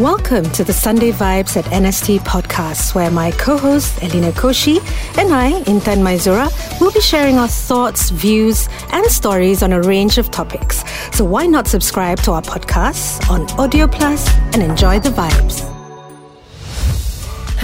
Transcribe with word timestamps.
Welcome 0.00 0.50
to 0.50 0.64
the 0.64 0.72
Sunday 0.72 1.12
Vibes 1.12 1.56
at 1.56 1.66
NST 1.66 2.18
podcast, 2.18 2.96
where 2.96 3.12
my 3.12 3.30
co 3.30 3.56
host 3.56 4.02
Elena 4.02 4.32
Koshy 4.32 4.78
and 5.16 5.32
I, 5.32 5.52
Intan 5.66 6.02
Maizura, 6.02 6.50
will 6.80 6.90
be 6.90 7.00
sharing 7.00 7.38
our 7.38 7.46
thoughts, 7.46 8.10
views, 8.10 8.68
and 8.90 9.06
stories 9.06 9.62
on 9.62 9.72
a 9.72 9.80
range 9.80 10.18
of 10.18 10.32
topics. 10.32 10.82
So 11.16 11.24
why 11.24 11.46
not 11.46 11.68
subscribe 11.68 12.18
to 12.22 12.32
our 12.32 12.42
podcast 12.42 13.30
on 13.30 13.48
Audio 13.52 13.86
Plus 13.86 14.28
and 14.52 14.64
enjoy 14.64 14.98
the 14.98 15.10
vibes? 15.10 15.73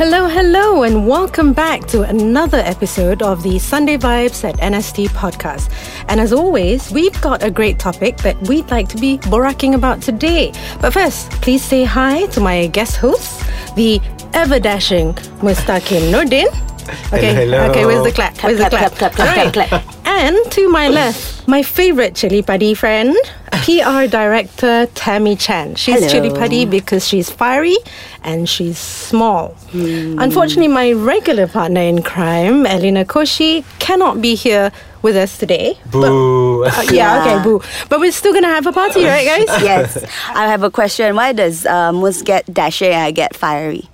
Hello, 0.01 0.29
hello, 0.29 0.85
and 0.85 1.07
welcome 1.07 1.53
back 1.53 1.87
to 1.89 2.05
another 2.05 2.57
episode 2.57 3.21
of 3.21 3.43
the 3.43 3.59
Sunday 3.59 3.99
Vibes 3.99 4.49
at 4.49 4.57
NST 4.57 5.09
podcast. 5.09 5.71
And 6.09 6.19
as 6.19 6.33
always, 6.33 6.91
we've 6.91 7.21
got 7.21 7.43
a 7.43 7.51
great 7.51 7.79
topic 7.79 8.17
that 8.23 8.41
we'd 8.49 8.71
like 8.71 8.89
to 8.89 8.97
be 8.97 9.19
boraking 9.19 9.75
about 9.75 10.01
today. 10.01 10.55
But 10.81 10.95
first, 10.95 11.31
please 11.43 11.63
say 11.63 11.85
hi 11.85 12.25
to 12.29 12.41
my 12.41 12.69
guest 12.69 12.97
hosts, 12.97 13.45
the 13.75 14.01
ever 14.33 14.59
dashing 14.59 15.13
Mustaqim 15.45 16.11
Nordin. 16.11 16.49
Okay, 17.13 17.35
Hello, 17.35 17.59
hello. 17.59 17.71
okay, 17.71 17.85
where's 17.87 18.05
the 18.05 18.13
clap? 18.13 18.37
Where's 18.43 18.59
Clap, 18.59 18.71
the 18.71 18.77
clap? 18.79 18.93
clap, 18.95 19.13
clap, 19.13 19.27
clap, 19.27 19.37
Right. 19.37 19.53
clap, 19.53 19.69
clap. 19.69 19.85
And 20.07 20.37
to 20.53 20.69
my 20.69 20.89
left, 20.89 21.47
my 21.49 21.63
favorite 21.63 22.15
chili 22.15 22.43
padi 22.43 22.75
friend, 22.75 23.17
PR 23.65 24.07
director 24.07 24.87
Tammy 24.95 25.35
Chan. 25.37 25.77
She's 25.77 25.97
Hello. 26.01 26.09
chili 26.09 26.31
padi 26.31 26.67
because 26.67 27.07
she's 27.09 27.31
fiery 27.31 27.77
and 28.23 28.49
she's 28.49 28.79
small. 28.79 29.49
Hmm. 29.73 30.19
Unfortunately, 30.19 30.69
my 30.69 30.93
regular 30.93 31.47
partner 31.47 31.81
in 31.81 32.03
crime, 32.03 32.67
Elena 32.67 33.05
Koshy, 33.05 33.65
cannot 33.79 34.21
be 34.21 34.35
here 34.35 34.71
with 35.03 35.17
us 35.17 35.39
today. 35.39 35.79
Boo. 35.91 36.65
Uh, 36.65 36.71
yeah, 36.91 36.93
Yeah. 36.93 37.21
okay, 37.25 37.43
boo. 37.45 37.63
But 37.89 38.01
we're 38.01 38.13
still 38.13 38.35
gonna 38.35 38.49
have 38.53 38.67
a 38.67 38.73
party, 38.73 39.05
right, 39.05 39.25
guys? 39.27 39.63
yes. 39.63 40.05
I 40.35 40.47
have 40.49 40.63
a 40.63 40.71
question. 40.71 41.17
Why 41.17 41.33
does 41.33 41.65
uh, 41.65 41.93
Mus 41.93 42.21
get 42.23 42.45
dashy 42.53 42.87
and 42.89 43.03
I 43.03 43.11
get 43.11 43.35
fiery? 43.35 43.89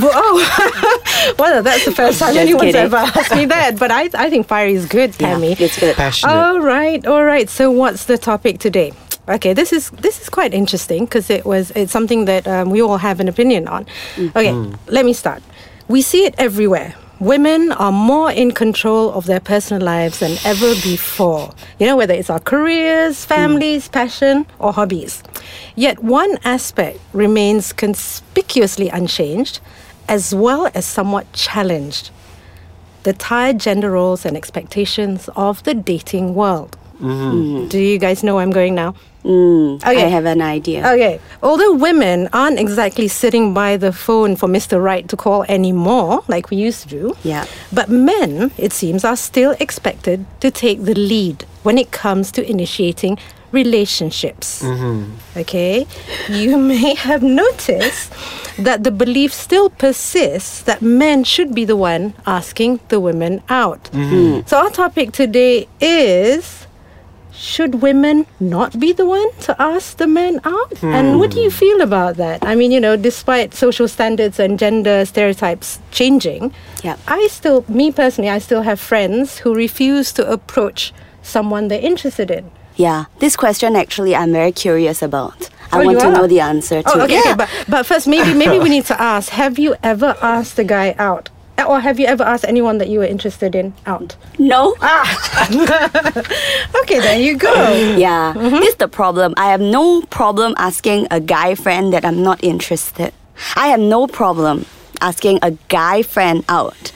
Well, 0.00 0.10
oh, 0.12 1.34
well, 1.38 1.62
that's 1.62 1.84
the 1.84 1.92
first 1.92 2.18
time 2.18 2.34
Just 2.34 2.40
anyone's 2.40 2.62
kidding. 2.62 2.80
ever 2.80 2.96
asked 2.96 3.34
me 3.34 3.44
that. 3.46 3.78
But 3.78 3.92
I, 3.92 4.10
I 4.14 4.28
think 4.28 4.46
fire 4.46 4.66
is 4.66 4.86
good, 4.86 5.12
Tammy. 5.12 5.50
Yeah, 5.50 5.66
it's 5.66 5.78
good. 5.78 5.94
Passionate. 5.94 6.32
All 6.32 6.60
right, 6.60 7.06
all 7.06 7.24
right. 7.24 7.48
So, 7.48 7.70
what's 7.70 8.06
the 8.06 8.18
topic 8.18 8.58
today? 8.58 8.92
Okay, 9.28 9.52
this 9.54 9.72
is 9.72 9.90
this 9.90 10.20
is 10.20 10.28
quite 10.28 10.52
interesting 10.52 11.04
because 11.04 11.30
it 11.30 11.44
was 11.44 11.70
it's 11.76 11.92
something 11.92 12.24
that 12.24 12.46
um, 12.48 12.70
we 12.70 12.82
all 12.82 12.98
have 12.98 13.20
an 13.20 13.28
opinion 13.28 13.68
on. 13.68 13.86
Okay, 14.18 14.52
let 14.88 15.04
me 15.04 15.12
start. 15.12 15.42
We 15.88 16.02
see 16.02 16.24
it 16.24 16.34
everywhere. 16.38 16.94
Women 17.24 17.72
are 17.72 17.90
more 17.90 18.30
in 18.30 18.52
control 18.52 19.10
of 19.14 19.24
their 19.24 19.40
personal 19.40 19.82
lives 19.82 20.18
than 20.18 20.36
ever 20.44 20.74
before. 20.82 21.54
You 21.78 21.86
know, 21.86 21.96
whether 21.96 22.12
it's 22.12 22.28
our 22.28 22.38
careers, 22.38 23.24
families, 23.24 23.88
passion, 23.88 24.44
or 24.58 24.74
hobbies. 24.74 25.22
Yet 25.74 26.04
one 26.04 26.36
aspect 26.44 27.00
remains 27.14 27.72
conspicuously 27.72 28.90
unchanged, 28.90 29.60
as 30.06 30.34
well 30.34 30.70
as 30.74 30.84
somewhat 30.84 31.32
challenged 31.32 32.10
the 33.04 33.14
tired 33.14 33.58
gender 33.58 33.92
roles 33.92 34.26
and 34.26 34.36
expectations 34.36 35.30
of 35.34 35.62
the 35.62 35.72
dating 35.72 36.34
world. 36.34 36.76
Mm-hmm. 37.00 37.68
Do 37.68 37.78
you 37.78 37.96
guys 37.96 38.22
know 38.22 38.34
where 38.34 38.42
I'm 38.42 38.52
going 38.52 38.74
now? 38.74 38.96
Mm, 39.24 39.76
Okay. 39.82 40.04
I 40.04 40.08
have 40.08 40.26
an 40.26 40.42
idea. 40.42 40.80
Okay. 40.92 41.18
Although 41.42 41.72
women 41.72 42.28
aren't 42.32 42.58
exactly 42.58 43.08
sitting 43.08 43.54
by 43.54 43.76
the 43.78 43.90
phone 43.92 44.36
for 44.36 44.48
Mr. 44.48 44.82
Right 44.82 45.08
to 45.08 45.16
call 45.16 45.44
anymore, 45.48 46.22
like 46.28 46.50
we 46.50 46.58
used 46.58 46.82
to 46.82 46.88
do, 46.88 47.16
Yeah. 47.24 47.44
but 47.72 47.88
men, 47.88 48.50
it 48.58 48.72
seems, 48.72 49.04
are 49.04 49.16
still 49.16 49.56
expected 49.58 50.26
to 50.40 50.50
take 50.50 50.84
the 50.84 50.94
lead 50.94 51.44
when 51.62 51.78
it 51.78 51.90
comes 51.90 52.30
to 52.32 52.40
initiating 52.48 53.16
relationships. 53.52 54.62
Okay? 55.36 55.86
You 56.28 56.56
may 56.72 56.94
have 56.94 57.22
noticed 57.22 58.12
that 58.58 58.84
the 58.84 58.90
belief 58.90 59.32
still 59.32 59.70
persists 59.70 60.62
that 60.62 60.82
men 60.82 61.24
should 61.24 61.54
be 61.54 61.64
the 61.64 61.76
one 61.76 62.14
asking 62.26 62.80
the 62.88 63.00
women 63.00 63.42
out. 63.48 63.88
So, 64.46 64.58
our 64.58 64.70
topic 64.70 65.12
today 65.12 65.66
is 65.80 66.63
should 67.36 67.82
women 67.82 68.26
not 68.38 68.78
be 68.78 68.92
the 68.92 69.04
one 69.04 69.30
to 69.40 69.60
ask 69.60 69.96
the 69.96 70.06
men 70.06 70.40
out? 70.44 70.82
And 70.82 71.18
what 71.18 71.30
do 71.32 71.40
you 71.40 71.50
feel 71.50 71.80
about 71.80 72.16
that? 72.16 72.44
I 72.44 72.54
mean, 72.54 72.70
you 72.72 72.80
know, 72.80 72.96
despite 72.96 73.54
social 73.54 73.88
standards 73.88 74.38
and 74.38 74.58
gender 74.58 75.04
stereotypes 75.04 75.78
changing, 75.90 76.52
Yeah. 76.82 76.96
I 77.08 77.26
still, 77.30 77.64
me 77.68 77.90
personally, 77.92 78.30
I 78.30 78.38
still 78.38 78.62
have 78.62 78.78
friends 78.80 79.38
who 79.38 79.54
refuse 79.54 80.12
to 80.12 80.30
approach 80.30 80.92
someone 81.22 81.68
they're 81.68 81.80
interested 81.80 82.30
in. 82.30 82.50
Yeah. 82.76 83.04
This 83.18 83.36
question 83.36 83.76
actually 83.76 84.14
I'm 84.16 84.32
very 84.32 84.52
curious 84.52 85.02
about. 85.02 85.48
I 85.72 85.80
Oh, 85.82 85.84
want 85.86 86.00
to 86.00 86.10
know 86.10 86.26
the 86.26 86.40
answer 86.40 86.82
oh, 86.86 86.92
to 86.92 87.00
Oh, 87.00 87.04
okay, 87.04 87.14
yeah. 87.14 87.20
okay. 87.20 87.34
But, 87.36 87.48
but 87.68 87.86
first, 87.86 88.06
maybe 88.06 88.34
maybe 88.34 88.58
we 88.58 88.68
need 88.68 88.84
to 88.86 89.00
ask: 89.00 89.30
Have 89.30 89.58
you 89.58 89.74
ever 89.82 90.16
asked 90.22 90.58
a 90.58 90.64
guy 90.64 90.94
out, 90.98 91.30
or 91.62 91.80
have 91.80 92.00
you 92.00 92.06
ever 92.06 92.24
asked 92.24 92.44
anyone 92.44 92.78
that 92.78 92.88
you 92.88 92.98
were 92.98 93.04
interested 93.06 93.54
in 93.54 93.74
out? 93.86 94.16
no. 94.38 94.74
Ah. 94.80 95.06
Okay, 96.82 97.00
there 97.00 97.18
you 97.18 97.36
go. 97.38 97.52
Yeah. 97.96 98.34
Mm-hmm. 98.36 98.56
This 98.56 98.70
is 98.70 98.76
the 98.76 98.88
problem. 98.88 99.32
I 99.36 99.50
have 99.50 99.60
no 99.60 100.02
problem 100.02 100.54
asking 100.58 101.06
a 101.10 101.20
guy 101.20 101.54
friend 101.54 101.92
that 101.92 102.04
I'm 102.04 102.22
not 102.22 102.42
interested. 102.44 103.12
I 103.56 103.68
have 103.68 103.80
no 103.80 104.06
problem 104.06 104.66
asking 105.00 105.38
a 105.42 105.52
guy 105.68 106.02
friend 106.02 106.44
out 106.48 106.92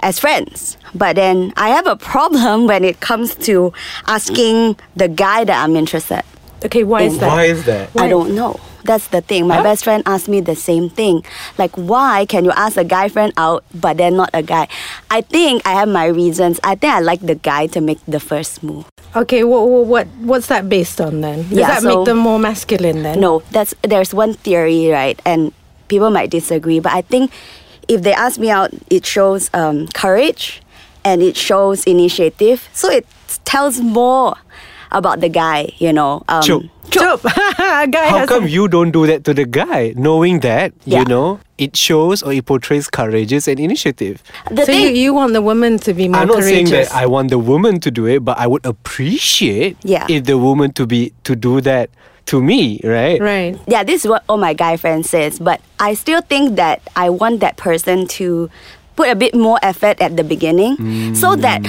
as 0.00 0.18
friends. 0.18 0.78
But 0.94 1.16
then 1.16 1.52
I 1.56 1.68
have 1.70 1.86
a 1.86 1.96
problem 1.96 2.66
when 2.66 2.84
it 2.84 3.00
comes 3.00 3.34
to 3.46 3.72
asking 4.06 4.76
the 4.96 5.08
guy 5.08 5.44
that 5.44 5.62
I'm 5.62 5.76
interested. 5.76 6.22
Okay, 6.64 6.84
why 6.84 7.02
is 7.02 7.18
that? 7.18 7.28
Why 7.28 7.44
is 7.44 7.64
that? 7.66 7.90
Why? 7.94 8.04
I 8.04 8.08
don't 8.08 8.34
know. 8.34 8.58
That's 8.86 9.08
the 9.08 9.20
thing. 9.20 9.46
My 9.46 9.62
best 9.62 9.84
friend 9.84 10.02
asked 10.06 10.28
me 10.28 10.40
the 10.40 10.54
same 10.54 10.88
thing. 10.88 11.24
Like, 11.58 11.74
why 11.76 12.24
can 12.26 12.44
you 12.44 12.52
ask 12.52 12.76
a 12.76 12.84
guy 12.84 13.08
friend 13.08 13.32
out, 13.36 13.64
but 13.74 13.96
then 13.98 14.16
not 14.16 14.30
a 14.32 14.42
guy? 14.42 14.68
I 15.10 15.20
think 15.20 15.66
I 15.66 15.72
have 15.72 15.88
my 15.88 16.06
reasons. 16.06 16.60
I 16.64 16.74
think 16.76 16.92
I 16.92 17.00
like 17.00 17.20
the 17.20 17.34
guy 17.34 17.66
to 17.68 17.80
make 17.80 17.98
the 18.06 18.20
first 18.20 18.62
move. 18.62 18.86
Okay, 19.14 19.44
what, 19.44 19.66
what 19.86 20.06
what's 20.20 20.46
that 20.48 20.68
based 20.68 21.00
on 21.00 21.20
then? 21.20 21.42
Does 21.48 21.52
Yeah, 21.52 21.80
that 21.80 21.82
make 21.82 22.04
them 22.04 22.18
more 22.18 22.38
masculine 22.38 23.02
then? 23.02 23.20
No, 23.20 23.42
that's 23.50 23.74
there's 23.82 24.12
one 24.14 24.34
theory, 24.34 24.88
right? 24.88 25.20
And 25.24 25.52
people 25.88 26.10
might 26.10 26.30
disagree, 26.30 26.80
but 26.80 26.92
I 26.92 27.02
think 27.02 27.32
if 27.88 28.02
they 28.02 28.12
ask 28.12 28.38
me 28.38 28.50
out, 28.50 28.70
it 28.90 29.06
shows 29.06 29.48
um, 29.54 29.86
courage 29.88 30.60
and 31.04 31.22
it 31.22 31.36
shows 31.36 31.84
initiative. 31.84 32.68
So 32.72 32.90
it 32.90 33.06
tells 33.44 33.80
more 33.80 34.34
about 34.92 35.20
the 35.20 35.28
guy, 35.28 35.72
you 35.78 35.92
know. 35.92 36.22
Um, 36.28 36.42
Chope. 36.42 36.64
Chope. 36.90 37.24
a 37.58 37.86
guy 37.90 38.06
How 38.08 38.18
has 38.18 38.28
come 38.28 38.46
you 38.46 38.68
don't 38.68 38.90
do 38.92 39.06
that 39.06 39.24
to 39.24 39.34
the 39.34 39.44
guy, 39.44 39.92
knowing 39.96 40.40
that 40.40 40.72
Yeah. 40.84 41.00
you 41.00 41.04
know 41.06 41.40
it 41.58 41.76
shows 41.76 42.22
or 42.22 42.32
it 42.32 42.46
portrays 42.46 42.88
courageous 42.88 43.48
and 43.48 43.58
initiative? 43.58 44.22
The 44.50 44.64
so 44.66 44.72
you, 44.72 44.86
thing, 44.88 44.96
you 44.96 45.14
want 45.14 45.32
the 45.32 45.42
woman 45.42 45.78
to 45.80 45.92
be 45.94 46.08
more 46.08 46.20
I'm 46.22 46.28
not 46.28 46.42
saying 46.42 46.70
that 46.70 46.92
I 46.94 47.06
want 47.06 47.30
the 47.30 47.38
woman 47.38 47.80
to 47.80 47.90
do 47.90 48.06
it, 48.06 48.24
but 48.24 48.38
I 48.38 48.46
would 48.46 48.64
appreciate 48.64 49.76
Yeah. 49.82 50.06
if 50.08 50.24
the 50.24 50.38
woman 50.38 50.72
to 50.74 50.86
be 50.86 51.12
to 51.24 51.34
do 51.34 51.60
that 51.62 51.90
to 52.26 52.42
me, 52.42 52.80
right? 52.82 53.20
right. 53.20 53.58
yeah, 53.66 53.84
this 53.84 54.04
is 54.04 54.08
what 54.10 54.24
all 54.28 54.36
my 54.38 54.52
guy 54.52 54.76
friends 54.76 55.08
says, 55.10 55.38
but 55.38 55.60
I 55.78 55.94
still 55.94 56.20
think 56.22 56.56
that 56.56 56.82
I 56.96 57.10
want 57.10 57.38
that 57.40 57.56
person 57.56 58.06
to 58.18 58.50
put 58.96 59.08
a 59.10 59.14
bit 59.14 59.34
more 59.34 59.58
effort 59.62 60.00
at 60.00 60.16
the 60.16 60.24
beginning 60.24 61.14
so 61.14 61.36
that 61.36 61.62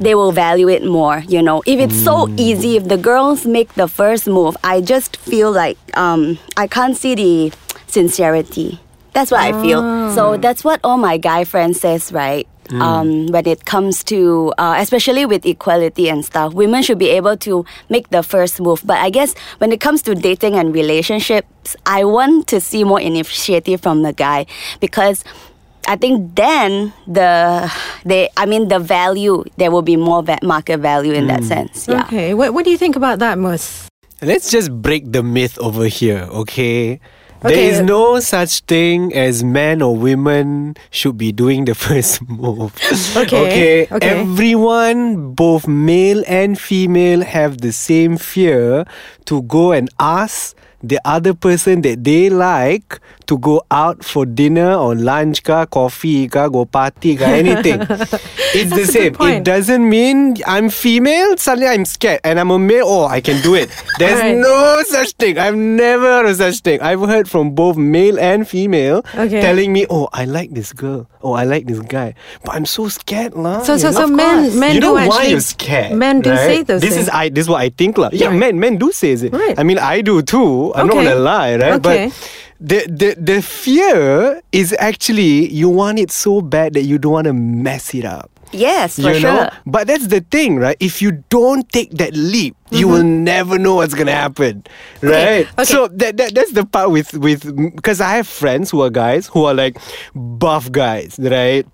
they 0.00 0.14
will 0.14 0.32
value 0.32 0.68
it 0.68 0.84
more, 0.84 1.18
you 1.28 1.42
know. 1.42 1.62
If 1.66 1.80
it's 1.80 1.96
so 2.02 2.28
easy, 2.36 2.76
if 2.76 2.88
the 2.88 2.96
girls 2.96 3.46
make 3.46 3.74
the 3.74 3.88
first 3.88 4.26
move, 4.26 4.56
I 4.64 4.80
just 4.80 5.16
feel 5.16 5.50
like 5.52 5.78
um, 5.96 6.38
I 6.56 6.66
can't 6.66 6.96
see 6.96 7.14
the 7.14 7.52
sincerity. 7.86 8.80
That's 9.12 9.30
what 9.30 9.40
I 9.40 9.52
feel. 9.62 9.80
So 10.14 10.36
that's 10.36 10.62
what 10.62 10.80
all 10.84 10.96
my 10.96 11.16
guy 11.16 11.44
friends 11.44 11.80
says, 11.80 12.12
right? 12.12 12.46
Um, 12.70 13.28
when 13.28 13.48
it 13.48 13.64
comes 13.64 14.04
to, 14.12 14.52
uh, 14.58 14.76
especially 14.78 15.24
with 15.24 15.46
equality 15.46 16.10
and 16.10 16.22
stuff, 16.22 16.52
women 16.52 16.82
should 16.82 16.98
be 16.98 17.08
able 17.08 17.34
to 17.38 17.64
make 17.88 18.10
the 18.10 18.22
first 18.22 18.60
move. 18.60 18.82
But 18.84 18.98
I 18.98 19.08
guess 19.08 19.32
when 19.56 19.72
it 19.72 19.80
comes 19.80 20.02
to 20.02 20.14
dating 20.14 20.54
and 20.54 20.74
relationships, 20.74 21.76
I 21.86 22.04
want 22.04 22.46
to 22.48 22.60
see 22.60 22.84
more 22.84 23.00
initiative 23.00 23.80
from 23.80 24.02
the 24.02 24.12
guy 24.12 24.44
because 24.80 25.24
I 25.88 25.96
think 25.96 26.36
then 26.36 26.92
the 27.06 27.72
they 28.04 28.28
I 28.36 28.44
mean 28.44 28.68
the 28.68 28.78
value 28.78 29.42
there 29.56 29.70
will 29.70 29.82
be 29.82 29.96
more 29.96 30.22
va- 30.22 30.38
market 30.42 30.78
value 30.78 31.12
in 31.16 31.26
that 31.28 31.40
hmm. 31.40 31.48
sense. 31.48 31.88
Yeah. 31.88 32.04
Okay. 32.04 32.34
What, 32.34 32.52
what 32.52 32.64
do 32.64 32.70
you 32.70 32.76
think 32.76 32.94
about 32.94 33.18
that, 33.20 33.38
Mus? 33.38 33.88
Let's 34.20 34.50
just 34.50 34.70
break 34.70 35.12
the 35.12 35.22
myth 35.22 35.58
over 35.58 35.86
here, 35.86 36.28
okay? 36.30 37.00
Okay. 37.38 37.54
There 37.54 37.70
is 37.70 37.80
no 37.80 38.18
such 38.18 38.66
thing 38.66 39.14
as 39.14 39.44
men 39.44 39.80
or 39.80 39.94
women 39.94 40.74
should 40.90 41.16
be 41.16 41.30
doing 41.30 41.66
the 41.66 41.74
first 41.86 42.20
move. 42.28 42.74
Okay, 43.16 43.86
okay. 43.86 43.88
okay. 43.94 44.20
Everyone, 44.20 45.34
both 45.34 45.68
male 45.68 46.24
and 46.26 46.58
female, 46.58 47.22
have 47.22 47.62
the 47.62 47.70
same 47.70 48.18
fear 48.18 48.84
to 49.26 49.42
go 49.42 49.70
and 49.70 49.88
ask 50.00 50.56
the 50.82 51.00
other 51.04 51.32
person 51.32 51.82
that 51.82 52.02
they 52.02 52.28
like 52.28 52.98
to 53.28 53.36
go 53.38 53.60
out 53.70 54.02
for 54.02 54.24
dinner 54.24 54.72
or 54.74 54.94
lunch 54.96 55.42
ka, 55.44 55.66
coffee 55.68 56.28
ka, 56.28 56.48
go 56.48 56.64
party 56.64 57.14
ka, 57.16 57.24
anything. 57.42 57.80
it's 58.56 58.72
the 58.72 58.86
same. 58.88 59.12
It 59.20 59.44
doesn't 59.44 59.84
mean 59.88 60.36
I'm 60.46 60.70
female, 60.70 61.36
suddenly 61.36 61.68
I'm 61.68 61.84
scared. 61.84 62.20
And 62.24 62.40
I'm 62.40 62.50
a 62.50 62.58
male, 62.58 62.84
oh, 62.88 63.04
I 63.06 63.20
can 63.20 63.42
do 63.42 63.54
it. 63.54 63.68
There's 63.98 64.16
Alright. 64.16 64.36
no 64.40 64.80
such 64.88 65.12
thing. 65.20 65.36
I've 65.38 65.56
never 65.56 66.04
heard 66.04 66.26
of 66.26 66.36
such 66.36 66.60
thing. 66.60 66.80
I've 66.80 67.00
heard 67.04 67.28
from 67.28 67.52
both 67.54 67.76
male 67.76 68.18
and 68.18 68.48
female 68.48 69.04
Okay. 69.14 69.40
telling 69.44 69.72
me, 69.72 69.84
oh, 69.90 70.08
I 70.12 70.24
like 70.24 70.50
this 70.56 70.72
girl. 70.72 71.04
Oh, 71.22 71.32
I 71.34 71.44
like 71.44 71.66
this 71.66 71.80
guy. 71.80 72.14
But 72.44 72.54
I'm 72.56 72.64
so 72.64 72.88
scared, 72.88 73.34
lah. 73.34 73.60
So- 73.62 73.76
so- 73.76 73.92
so 73.92 74.06
men- 74.08 74.56
men 74.58 74.74
you 74.74 74.80
know 74.80 74.96
do 74.96 75.04
why 75.04 75.06
actually- 75.06 75.30
you're 75.36 75.44
scared. 75.44 75.92
men 75.92 76.20
do 76.24 76.30
right? 76.30 76.46
say 76.48 76.62
those 76.64 76.80
This 76.80 76.96
is. 76.96 77.08
I. 77.12 77.28
This 77.28 77.44
is 77.44 77.48
what 77.52 77.60
I 77.60 77.68
think, 77.68 77.98
lah. 77.98 78.08
Yeah, 78.12 78.28
Right. 78.32 78.40
men 78.40 78.56
men 78.58 78.78
do 78.80 78.88
say 78.90 79.12
it. 79.12 79.32
Right. 79.36 79.52
I 79.58 79.62
mean, 79.68 79.76
I 79.78 80.00
do 80.00 80.22
too. 80.22 80.72
I'm 80.74 80.86
not 80.88 80.96
gonna 80.96 81.14
lie, 81.20 81.56
right? 81.60 81.76
Okay. 81.76 82.08
But 82.08 82.16
the, 82.60 82.86
the 82.88 83.14
the 83.18 83.42
fear 83.42 84.42
is 84.52 84.74
actually 84.78 85.48
you 85.52 85.68
want 85.68 85.98
it 85.98 86.10
so 86.10 86.40
bad 86.40 86.74
that 86.74 86.82
you 86.82 86.98
don't 86.98 87.12
want 87.12 87.26
to 87.26 87.32
mess 87.32 87.94
it 87.94 88.04
up. 88.04 88.30
Yes, 88.52 88.96
for 88.96 89.12
you 89.12 89.20
sure. 89.20 89.32
know, 89.32 89.50
but 89.66 89.86
that's 89.86 90.06
the 90.06 90.20
thing, 90.20 90.56
right? 90.56 90.76
If 90.80 91.02
you 91.02 91.22
don't 91.28 91.68
take 91.68 91.90
that 91.92 92.14
leap, 92.14 92.56
you 92.70 92.88
will 92.88 93.04
never 93.04 93.58
know 93.58 93.76
what's 93.76 93.94
gonna 93.94 94.12
happen, 94.12 94.64
right? 95.02 95.46
Mm-hmm. 95.46 95.60
okay. 95.60 95.64
So 95.64 95.88
that, 95.88 96.16
that 96.16 96.34
that's 96.34 96.52
the 96.52 96.64
part 96.64 96.90
with 96.90 97.12
with 97.14 97.44
because 97.76 98.00
I 98.00 98.16
have 98.16 98.26
friends 98.26 98.70
who 98.70 98.80
are 98.82 98.90
guys 98.90 99.26
who 99.26 99.44
are 99.44 99.54
like 99.54 99.76
buff 100.14 100.72
guys, 100.72 101.18
right? 101.20 101.66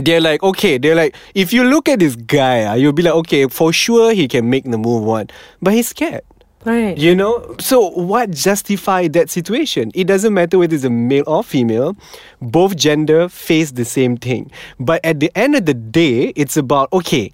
They're 0.00 0.22
like, 0.22 0.42
okay, 0.42 0.78
they're 0.78 0.94
like, 0.94 1.14
if 1.34 1.52
you 1.52 1.64
look 1.64 1.86
at 1.86 1.98
this 1.98 2.16
guy, 2.16 2.64
ah, 2.64 2.74
you'll 2.74 2.94
be 2.94 3.02
like, 3.02 3.14
okay, 3.14 3.46
for 3.48 3.74
sure 3.74 4.14
he 4.14 4.26
can 4.26 4.48
make 4.48 4.64
the 4.64 4.78
move 4.78 5.04
one, 5.04 5.28
but 5.60 5.74
he's 5.74 5.88
scared. 5.88 6.22
Right. 6.64 6.96
You 6.96 7.16
know, 7.16 7.56
so 7.58 7.90
what 7.90 8.30
justify 8.30 9.08
that 9.08 9.30
situation? 9.30 9.90
It 9.94 10.06
doesn't 10.06 10.32
matter 10.32 10.58
whether 10.58 10.74
it's 10.74 10.84
a 10.84 10.90
male 10.90 11.24
or 11.26 11.42
female, 11.42 11.96
both 12.40 12.76
gender 12.76 13.28
face 13.28 13.72
the 13.72 13.84
same 13.84 14.16
thing. 14.16 14.50
But 14.78 15.04
at 15.04 15.18
the 15.18 15.30
end 15.36 15.56
of 15.56 15.66
the 15.66 15.74
day, 15.74 16.32
it's 16.36 16.56
about 16.56 16.92
okay, 16.92 17.32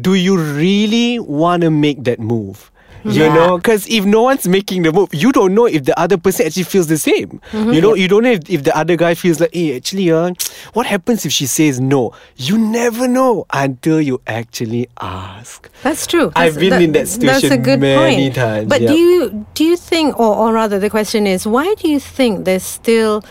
do 0.00 0.14
you 0.14 0.38
really 0.38 1.18
want 1.18 1.62
to 1.62 1.70
make 1.70 2.04
that 2.04 2.18
move? 2.18 2.70
You 3.08 3.24
Yeah. 3.24 3.34
know, 3.34 3.56
because 3.58 3.86
if 3.88 4.04
no 4.04 4.22
one's 4.22 4.48
making 4.48 4.82
the 4.82 4.92
move, 4.92 5.08
you 5.14 5.30
don't 5.30 5.54
know 5.54 5.66
if 5.66 5.84
the 5.84 5.98
other 5.98 6.16
person 6.16 6.46
actually 6.46 6.64
feels 6.64 6.88
the 6.88 6.98
same. 6.98 7.40
You 7.52 7.80
know, 7.80 7.94
you 7.94 8.08
don't 8.08 8.24
know 8.24 8.32
if, 8.32 8.48
if 8.50 8.64
the 8.64 8.76
other 8.76 8.96
guy 8.96 9.14
feels 9.14 9.38
like, 9.40 9.54
hey, 9.54 9.76
actually, 9.76 10.10
uh, 10.10 10.32
what 10.74 10.86
happens 10.86 11.24
if 11.24 11.32
she 11.32 11.46
says 11.46 11.78
no? 11.80 12.12
You 12.36 12.58
never 12.58 13.06
know 13.06 13.46
until 13.52 14.00
you 14.00 14.20
actually 14.26 14.88
ask. 15.00 15.70
That's 15.82 16.06
true. 16.06 16.32
I've 16.34 16.54
That's- 16.54 16.70
been 16.70 16.82
in 16.82 16.92
that 16.92 17.06
situation 17.08 17.48
That's 17.50 17.54
a 17.54 17.62
good 17.62 17.80
many 17.80 18.24
point. 18.26 18.34
times, 18.34 18.68
But 18.68 18.80
do 18.80 18.94
you 18.94 19.46
do 19.54 19.64
you 19.64 19.76
think, 19.76 20.18
or, 20.18 20.34
or 20.34 20.52
rather, 20.52 20.78
the 20.78 20.90
question 20.90 21.26
is, 21.26 21.46
why 21.46 21.74
do 21.78 21.88
you 21.88 22.00
think 22.00 22.44
there's 22.44 22.64
still 22.64 23.22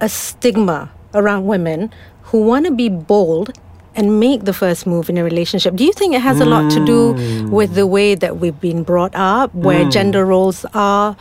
a 0.00 0.08
stigma 0.08 0.90
around 1.14 1.46
women 1.46 1.90
who 2.32 2.42
want 2.42 2.66
to 2.66 2.72
be 2.72 2.88
bold 2.88 3.52
and 3.94 4.20
make 4.20 4.44
the 4.44 4.52
first 4.52 4.86
move 4.86 5.08
in 5.10 5.18
a 5.18 5.24
relationship? 5.24 5.74
Do 5.74 5.84
you 5.84 5.92
think 5.92 6.14
it 6.14 6.20
has 6.20 6.40
a 6.40 6.44
lot 6.44 6.70
to 6.72 6.84
do 6.84 7.14
mm. 7.14 7.50
with 7.50 7.74
the 7.74 7.86
way 7.86 8.14
that 8.14 8.38
we've 8.38 8.60
been 8.60 8.82
brought 8.82 9.14
up, 9.14 9.54
where 9.54 9.84
mm. 9.84 9.92
gender 9.92 10.24
roles 10.24 10.64
are? 10.74 11.16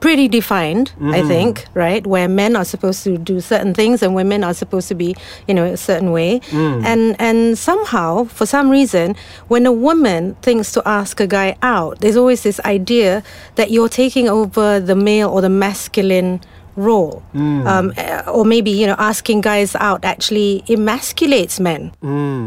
pretty 0.00 0.28
defined 0.28 0.92
i 1.00 1.20
mm. 1.20 1.28
think 1.28 1.66
right? 1.74 2.06
Where 2.06 2.28
men 2.28 2.56
are 2.56 2.64
supposed 2.64 3.02
to 3.04 3.16
do 3.16 3.40
certain 3.40 3.72
things 3.72 4.02
and 4.02 4.14
women 4.14 4.44
are 4.44 4.52
supposed 4.52 4.88
to 4.88 4.94
be 4.94 5.16
you 5.48 5.54
know 5.54 5.64
a 5.64 5.76
certain 5.76 6.12
way. 6.12 6.40
And 6.52 7.16
and 7.18 7.56
somehow 7.56 8.24
for 8.24 8.46
some 8.46 8.70
reason 8.70 9.16
when 9.48 9.66
a 9.66 9.72
woman 9.72 10.34
thinks 10.42 10.72
to 10.72 10.82
ask 10.86 11.20
a 11.20 11.26
guy 11.26 11.56
out 11.62 12.00
there's 12.00 12.16
always 12.16 12.42
this 12.42 12.60
idea 12.60 13.22
that 13.54 13.70
you're 13.70 13.88
taking 13.88 14.28
over 14.28 14.80
the 14.80 14.96
male 14.96 15.30
or 15.30 15.40
the 15.40 15.48
masculine 15.48 16.40
role 16.76 17.22
um, 17.34 17.92
eh, 17.96 18.22
or 18.26 18.44
maybe 18.44 18.70
you 18.70 18.86
know 18.86 18.96
asking 18.98 19.40
guys 19.40 19.74
out 19.76 20.04
actually 20.04 20.62
emasculates 20.68 21.58
men 21.60 21.92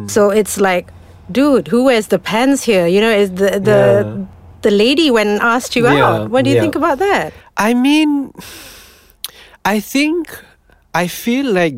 so 0.09 0.29
it's 0.29 0.59
like 0.59 0.91
dude 1.31 1.67
who 1.67 1.83
wears 1.83 2.07
the 2.07 2.19
pants 2.19 2.63
here 2.63 2.87
you 2.87 2.99
know 3.01 3.11
is 3.11 3.31
the 3.31 3.59
the 3.59 3.79
Yeah. 4.03 4.25
the 4.63 4.71
lady 4.71 5.11
when 5.11 5.39
asked 5.41 5.75
you 5.75 5.83
Yeah, 5.83 6.05
out 6.07 6.29
what 6.31 6.43
do 6.45 6.49
you 6.49 6.55
yeah. 6.55 6.61
think 6.63 6.75
about 6.75 6.99
that 6.99 7.33
I 7.57 7.73
mean, 7.75 8.31
I 9.65 9.79
think 9.79 10.27
I 10.93 11.07
feel 11.07 11.45
like 11.51 11.75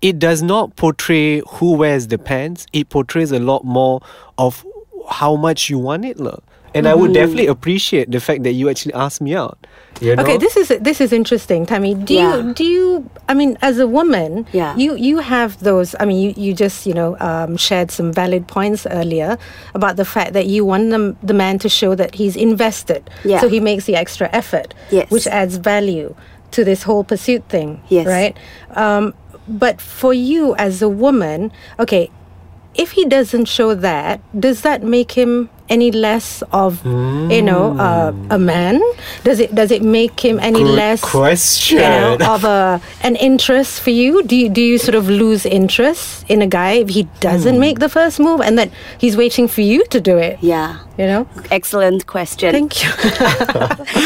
it 0.00 0.18
does 0.18 0.42
not 0.42 0.76
portray 0.76 1.40
who 1.58 1.72
wears 1.74 2.06
the 2.08 2.18
pants. 2.18 2.66
It 2.72 2.88
portrays 2.88 3.32
a 3.32 3.38
lot 3.40 3.64
more 3.64 4.00
of 4.36 4.64
how 5.10 5.34
much 5.36 5.68
you 5.70 5.78
want 5.78 6.04
it, 6.04 6.20
lah. 6.20 6.38
And 6.74 6.86
I 6.86 6.94
would 6.94 7.12
definitely 7.14 7.46
appreciate 7.46 8.10
the 8.10 8.20
fact 8.20 8.42
that 8.42 8.52
you 8.52 8.68
actually 8.68 8.94
asked 8.94 9.20
me 9.20 9.34
out. 9.34 9.58
You 10.00 10.14
know? 10.14 10.22
Okay, 10.22 10.36
this 10.36 10.56
is 10.56 10.68
this 10.80 11.00
is 11.00 11.12
interesting, 11.12 11.66
Tammy. 11.66 11.94
Do 11.94 12.14
Yeah. 12.14 12.36
you 12.36 12.54
do 12.54 12.64
you? 12.64 13.10
I 13.28 13.34
mean, 13.34 13.56
as 13.62 13.78
a 13.78 13.86
woman, 13.86 14.46
Yeah. 14.52 14.76
you 14.76 14.94
you 14.94 15.18
have 15.18 15.58
those. 15.60 15.96
I 15.98 16.04
mean, 16.04 16.18
you 16.22 16.34
you 16.36 16.54
just 16.54 16.86
you 16.86 16.94
know 16.94 17.16
um, 17.20 17.56
shared 17.56 17.90
some 17.90 18.12
valid 18.12 18.46
points 18.46 18.86
earlier 18.90 19.38
about 19.74 19.96
the 19.96 20.04
fact 20.04 20.32
that 20.34 20.46
you 20.46 20.64
want 20.64 20.90
the, 20.90 21.16
the 21.22 21.34
man 21.34 21.58
to 21.60 21.68
show 21.68 21.94
that 21.96 22.14
he's 22.14 22.36
invested. 22.36 23.08
Yeah. 23.24 23.40
So 23.40 23.48
he 23.48 23.60
makes 23.60 23.84
the 23.86 23.96
extra 23.96 24.28
effort, 24.32 24.74
Yes. 24.90 25.10
which 25.10 25.26
adds 25.26 25.56
value 25.56 26.14
to 26.52 26.64
this 26.64 26.82
whole 26.84 27.02
pursuit 27.04 27.42
thing. 27.48 27.80
Yes. 27.88 28.06
Right. 28.06 28.36
Um, 28.76 29.14
but 29.48 29.80
for 29.80 30.12
you 30.14 30.54
as 30.56 30.82
a 30.82 30.88
woman, 30.88 31.50
okay, 31.80 32.10
if 32.74 32.92
he 32.92 33.04
doesn't 33.04 33.46
show 33.46 33.74
that, 33.74 34.20
does 34.38 34.60
that 34.60 34.82
make 34.82 35.12
him 35.12 35.48
any 35.68 35.90
less 35.90 36.42
of 36.52 36.84
you 36.84 37.42
know 37.42 37.76
uh, 37.78 38.12
a 38.30 38.38
man? 38.38 38.80
Does 39.24 39.40
it 39.40 39.54
does 39.54 39.70
it 39.70 39.82
make 39.82 40.20
him 40.20 40.38
any 40.40 40.62
Good 40.62 40.74
less 40.74 41.00
question. 41.02 41.78
you 41.78 41.84
know 41.84 42.16
of 42.34 42.44
a 42.44 42.80
an 43.02 43.16
interest 43.16 43.80
for 43.80 43.90
you? 43.90 44.22
Do 44.22 44.36
you 44.36 44.48
do 44.48 44.60
you 44.60 44.78
sort 44.78 44.94
of 44.94 45.08
lose 45.08 45.44
interest 45.46 46.24
in 46.28 46.42
a 46.42 46.46
guy 46.46 46.72
if 46.84 46.88
he 46.90 47.04
doesn't 47.20 47.54
Hmm. 47.54 47.60
make 47.60 47.78
the 47.78 47.88
first 47.88 48.18
move 48.20 48.40
and 48.40 48.58
then 48.58 48.70
he's 48.98 49.16
waiting 49.16 49.48
for 49.48 49.60
you 49.62 49.84
to 49.86 50.00
do 50.00 50.16
it? 50.18 50.38
Yeah. 50.40 50.78
You 50.98 51.06
know. 51.06 51.28
Excellent 51.50 52.06
question. 52.06 52.52
Thank 52.52 52.82
you. 52.82 52.90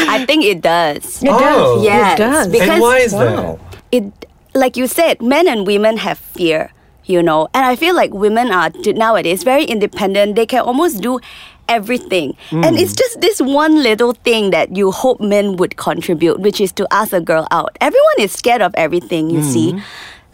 I 0.09 0.25
think 0.25 0.45
it 0.45 0.61
does. 0.61 1.23
It 1.23 1.29
Oh. 1.31 1.39
does. 1.39 1.83
Yes, 1.83 2.13
It 2.13 2.17
does. 2.17 2.47
because- 2.47 2.69
and 2.69 2.81
why 2.81 2.97
is 2.99 3.13
Wow. 3.13 3.57
that? 3.59 3.59
it 3.91 4.03
like 4.55 4.77
you 4.77 4.87
said 4.87 5.21
men 5.21 5.47
and 5.47 5.65
women 5.65 5.97
have 5.97 6.17
fear 6.17 6.69
you 7.05 7.21
know 7.21 7.47
and 7.53 7.65
i 7.65 7.75
feel 7.75 7.93
like 7.95 8.13
women 8.13 8.49
are 8.51 8.69
nowadays 8.93 9.41
very 9.43 9.65
independent 9.65 10.35
they 10.35 10.45
can 10.45 10.61
almost 10.61 11.01
do 11.01 11.19
everything 11.77 12.35
and 12.51 12.77
it's 12.81 12.93
mm. 12.93 13.01
just 13.03 13.21
this 13.25 13.41
one 13.41 13.75
little 13.81 14.13
thing 14.27 14.51
that 14.55 14.67
you 14.79 14.91
hope 14.91 15.19
men 15.19 15.55
would 15.59 15.73
contribute 15.77 16.37
which 16.45 16.59
is 16.65 16.71
to 16.79 16.85
ask 17.01 17.11
a 17.13 17.21
girl 17.31 17.47
out 17.59 17.71
everyone 17.89 18.19
is 18.19 18.31
scared 18.31 18.61
of 18.61 18.73
everything 18.85 19.29
you 19.35 19.41
see 19.53 19.67
mm. 19.73 19.81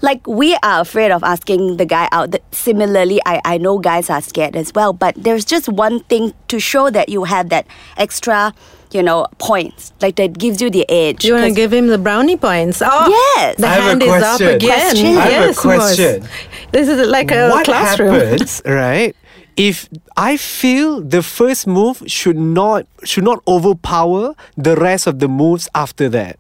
like 0.02 0.22
we 0.28 0.50
are 0.70 0.82
afraid 0.82 1.12
of 1.18 1.24
asking 1.24 1.78
the 1.78 1.86
guy 1.86 2.08
out 2.12 2.32
Th- 2.34 2.44
similarly 2.52 3.20
I, 3.26 3.40
I 3.54 3.58
know 3.58 3.80
guys 3.80 4.10
are 4.10 4.22
scared 4.22 4.56
as 4.56 4.74
well 4.76 4.92
but 4.94 5.16
there's 5.16 5.46
just 5.46 5.70
one 5.70 6.02
thing 6.12 6.34
to 6.50 6.60
show 6.60 6.90
that 6.98 7.08
you 7.10 7.24
have 7.24 7.50
that 7.56 7.66
extra 7.98 8.54
you 8.92 9.04
know 9.04 9.28
points 9.38 9.94
like 10.02 10.16
that 10.16 10.38
gives 10.44 10.62
you 10.62 10.70
the 10.70 10.84
edge 10.90 11.24
you 11.24 11.34
want 11.34 11.44
to 11.44 11.50
'Cause- 11.50 11.56
give 11.64 11.72
him 11.74 11.88
the 11.88 11.98
brownie 11.98 12.38
points? 12.38 12.82
Oh, 12.84 13.06
Yes. 13.38 13.56
The 13.58 13.68
I 13.68 13.70
have 13.70 13.84
a 13.86 13.90
hand 13.90 14.04
is 14.04 14.24
up 14.34 14.42
again. 14.42 14.70
Question. 14.70 15.06
I 15.18 15.22
have 15.22 15.46
yes, 15.48 15.58
Moz. 15.60 15.62
question. 15.62 16.28
This 16.72 16.88
is 16.90 17.08
like 17.08 17.32
a 17.32 17.50
what 17.50 17.66
classroom. 17.66 18.14
happens, 18.16 18.62
right? 18.86 19.16
If 19.60 19.90
I 20.16 20.38
feel 20.38 21.02
the 21.02 21.22
first 21.22 21.68
move 21.68 22.02
should 22.08 22.38
not 22.38 22.88
should 23.04 23.26
not 23.26 23.44
overpower 23.46 24.34
the 24.56 24.78
rest 24.78 25.06
of 25.06 25.20
the 25.20 25.28
moves 25.28 25.68
after 25.76 26.08
that. 26.16 26.40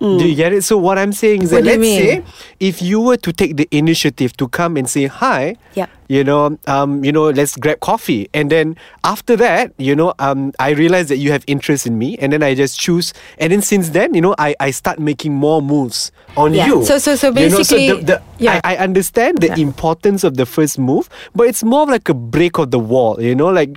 Do 0.00 0.22
you 0.28 0.34
get 0.34 0.52
it? 0.52 0.62
So 0.62 0.78
what 0.78 0.96
I'm 0.98 1.12
saying 1.12 1.42
is 1.42 1.50
What 1.52 1.64
that 1.64 1.78
let's 1.78 1.82
say 1.82 2.22
if 2.60 2.80
you 2.80 3.00
were 3.00 3.16
to 3.18 3.32
take 3.32 3.56
the 3.56 3.66
initiative 3.70 4.36
to 4.38 4.46
come 4.48 4.76
and 4.76 4.88
say 4.88 5.06
hi, 5.06 5.56
Yep. 5.74 5.90
you 6.08 6.22
know, 6.22 6.56
um, 6.66 7.02
you 7.04 7.10
know, 7.10 7.30
let's 7.30 7.56
grab 7.56 7.80
coffee, 7.80 8.28
and 8.32 8.48
then 8.50 8.76
after 9.02 9.34
that, 9.36 9.72
you 9.78 9.96
know, 9.96 10.14
um, 10.18 10.52
I 10.58 10.70
realize 10.70 11.08
that 11.08 11.18
you 11.18 11.32
have 11.32 11.42
interest 11.46 11.86
in 11.86 11.98
me, 11.98 12.16
and 12.18 12.32
then 12.32 12.42
I 12.42 12.54
just 12.54 12.78
choose, 12.78 13.12
and 13.38 13.50
then 13.52 13.60
since 13.62 13.90
then, 13.90 14.14
you 14.14 14.20
know, 14.22 14.34
I 14.38 14.54
I 14.60 14.70
start 14.70 14.98
making 14.98 15.34
more 15.34 15.60
moves 15.60 16.12
on 16.36 16.54
Yeah. 16.54 16.66
you. 16.70 16.84
So- 16.84 16.98
so- 16.98 17.16
so 17.16 17.28
You 17.34 17.50
know, 17.50 17.58
basically- 17.58 17.88
the, 17.90 17.96
the, 18.04 18.22
yeah. 18.38 18.60
I, 18.62 18.74
I 18.74 18.76
understand 18.78 19.38
the 19.42 19.50
importance 19.60 20.22
of 20.22 20.36
the 20.38 20.46
first 20.46 20.78
move, 20.78 21.08
but 21.34 21.48
it's 21.50 21.64
more 21.64 21.82
of 21.82 21.88
like 21.90 22.08
a 22.08 22.14
break 22.14 22.58
of 22.58 22.70
the 22.70 22.78
wall. 22.78 23.18
You 23.20 23.34
know, 23.34 23.48
like 23.50 23.74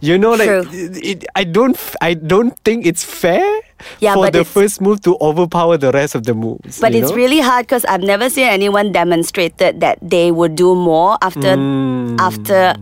you 0.00 0.18
know, 0.18 0.34
like 0.34 0.50
True. 0.50 0.66
it, 0.98 1.24
I 1.38 1.44
don't 1.44 1.78
I 2.02 2.14
don't 2.14 2.58
think 2.66 2.86
it's 2.86 3.04
fair 3.06 3.46
Yeah, 4.00 4.14
for 4.14 4.24
but 4.26 4.32
the 4.32 4.44
first 4.44 4.80
move 4.80 5.00
to 5.02 5.16
overpower 5.20 5.76
the 5.76 5.92
rest 5.92 6.14
of 6.14 6.24
the 6.24 6.34
moves. 6.34 6.80
But 6.80 6.94
it's 6.94 7.10
know? 7.10 7.16
really 7.16 7.40
hard 7.40 7.66
because 7.66 7.84
I've 7.84 8.02
never 8.02 8.30
seen 8.30 8.46
anyone 8.46 8.92
demonstrated 8.92 9.80
that 9.80 9.98
they 10.02 10.30
would 10.30 10.56
do 10.56 10.74
more 10.74 11.18
after 11.22 11.56
hmm. 11.56 12.16
after 12.18 12.74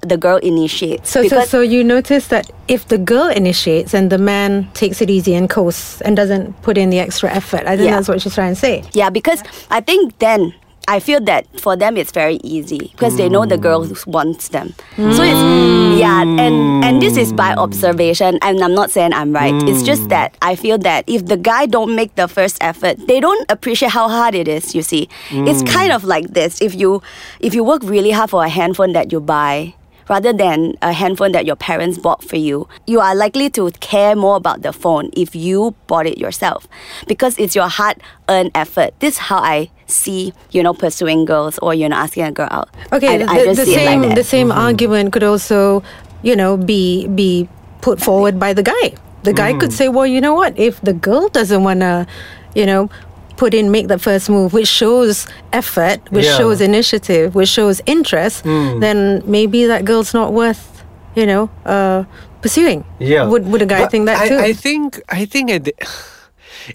the 0.00 0.16
girl 0.16 0.36
initiates. 0.38 1.10
So, 1.10 1.26
so, 1.28 1.44
so 1.44 1.60
you 1.60 1.82
notice 1.82 2.28
that 2.28 2.50
if 2.68 2.88
the 2.88 2.98
girl 2.98 3.28
initiates 3.28 3.94
and 3.94 4.10
the 4.10 4.18
man 4.18 4.68
takes 4.74 5.00
it 5.00 5.10
easy 5.10 5.34
and 5.34 5.48
coasts 5.48 6.00
and 6.02 6.16
doesn't 6.16 6.60
put 6.62 6.78
in 6.78 6.90
the 6.90 6.98
extra 6.98 7.32
effort, 7.32 7.62
I 7.66 7.76
think 7.76 7.88
Yeah. 7.88 7.96
that's 7.96 8.08
what 8.08 8.20
she's 8.20 8.34
trying 8.34 8.54
to 8.54 8.60
say. 8.60 8.84
yeah, 8.92 9.10
because 9.10 9.42
I 9.70 9.80
think 9.80 10.18
then 10.18 10.54
I 10.86 11.00
feel 11.00 11.20
that 11.22 11.46
for 11.60 11.76
them 11.76 11.96
it's 11.96 12.12
very 12.12 12.36
easy 12.42 12.90
because 12.92 13.16
they 13.16 13.28
know 13.28 13.46
the 13.46 13.58
girl 13.58 13.88
wants 14.06 14.48
them. 14.48 14.74
So 14.96 15.22
it's 15.22 15.98
yeah, 15.98 16.22
and 16.22 16.84
and 16.84 17.00
this 17.00 17.16
is 17.16 17.32
by 17.32 17.54
observation, 17.54 18.38
and 18.42 18.62
I'm 18.62 18.74
not 18.74 18.90
saying 18.90 19.12
I'm 19.12 19.32
right. 19.32 19.54
It's 19.68 19.82
mm. 19.82 19.86
just 19.86 20.08
that 20.08 20.36
I 20.42 20.56
feel 20.56 20.78
that 20.78 21.04
if 21.06 21.26
the 21.26 21.36
guy 21.36 21.66
don't 21.66 21.94
make 21.94 22.14
the 22.16 22.28
first 22.28 22.58
effort, 22.60 22.98
they 23.06 23.20
don't 23.20 23.50
appreciate 23.50 23.92
how 23.92 24.08
hard 24.08 24.34
it 24.34 24.48
is. 24.48 24.74
You 24.74 24.82
see, 24.82 25.08
it's 25.30 25.62
mm. 25.62 25.68
kind 25.68 25.92
of 25.92 26.04
like 26.04 26.28
this. 26.34 26.60
If 26.60 26.74
you 26.74 27.02
if 27.40 27.54
you 27.54 27.64
work 27.64 27.82
really 27.82 28.10
hard 28.10 28.30
for 28.30 28.44
a 28.44 28.48
handphone 28.48 28.92
that 28.92 29.12
you 29.12 29.20
buy. 29.20 29.74
Rather 30.06 30.34
than 30.34 30.74
a 30.82 30.92
handphone 30.92 31.32
that 31.32 31.46
your 31.46 31.56
parents 31.56 31.96
bought 31.96 32.22
for 32.22 32.36
you, 32.36 32.68
you 32.86 33.00
are 33.00 33.14
likely 33.14 33.48
to 33.48 33.70
care 33.80 34.14
more 34.14 34.36
about 34.36 34.60
the 34.60 34.70
phone 34.70 35.08
if 35.16 35.34
you 35.34 35.74
bought 35.86 36.06
it 36.06 36.18
yourself 36.18 36.68
because 37.06 37.38
it's 37.38 37.54
your 37.54 37.68
hard 37.68 37.96
earned 38.28 38.50
effort. 38.54 38.92
This 39.00 39.14
is 39.14 39.18
how 39.18 39.38
I 39.38 39.70
see, 39.86 40.32
you 40.50 40.62
know, 40.62 40.74
pursuing 40.74 41.24
girls 41.24 41.58
or, 41.58 41.74
you 41.74 41.88
know, 41.88 41.96
asking 41.96 42.24
a 42.24 42.32
girl 42.32 42.48
out. 42.50 42.68
Okay, 42.92 43.14
I, 43.14 43.18
the, 43.18 43.24
I 43.30 43.44
just 43.44 43.60
the 43.60 43.66
see 43.66 43.74
it 43.74 43.78
same 43.78 44.00
like 44.00 44.08
that. 44.10 44.14
the 44.16 44.24
same 44.24 44.48
mm-hmm. 44.48 44.58
argument 44.58 45.12
could 45.12 45.22
also, 45.24 45.82
you 46.22 46.36
know, 46.36 46.56
be 46.56 47.06
be 47.08 47.48
put 47.80 48.00
forward 48.00 48.38
by 48.38 48.52
the 48.52 48.62
guy. 48.62 48.94
The 49.24 49.32
guy 49.32 49.56
could 49.56 49.70
mm. 49.70 49.72
say, 49.72 49.88
well, 49.88 50.06
you 50.06 50.20
know 50.20 50.34
what? 50.34 50.52
If 50.58 50.80
the 50.82 50.92
girl 50.92 51.28
doesn't 51.28 51.64
want 51.64 51.80
to, 51.80 52.06
you 52.54 52.66
know, 52.66 52.90
put 53.36 53.54
in 53.54 53.70
make 53.70 53.88
the 53.88 53.98
first 53.98 54.28
move, 54.28 54.52
which 54.52 54.68
shows 54.68 55.26
effort, 55.52 56.00
which 56.12 56.26
Yeah. 56.26 56.36
shows 56.36 56.60
initiative, 56.60 57.34
which 57.34 57.48
shows 57.48 57.80
interest, 57.86 58.44
mm. 58.44 58.80
then 58.80 59.22
maybe 59.24 59.64
that 59.64 59.84
girl's 59.86 60.12
not 60.12 60.34
worth, 60.34 60.84
you 61.16 61.24
know, 61.24 61.48
uh, 61.64 62.04
pursuing. 62.42 62.84
Yeah. 63.00 63.24
Would 63.26 63.48
would 63.48 63.62
a 63.62 63.66
guy 63.66 63.80
But 63.82 63.90
think 63.90 64.06
that 64.06 64.20
I, 64.20 64.28
too? 64.28 64.38
I 64.38 64.52
think 64.52 65.00
I 65.08 65.24
think 65.24 65.50
at 65.50 65.64
the, 65.64 65.74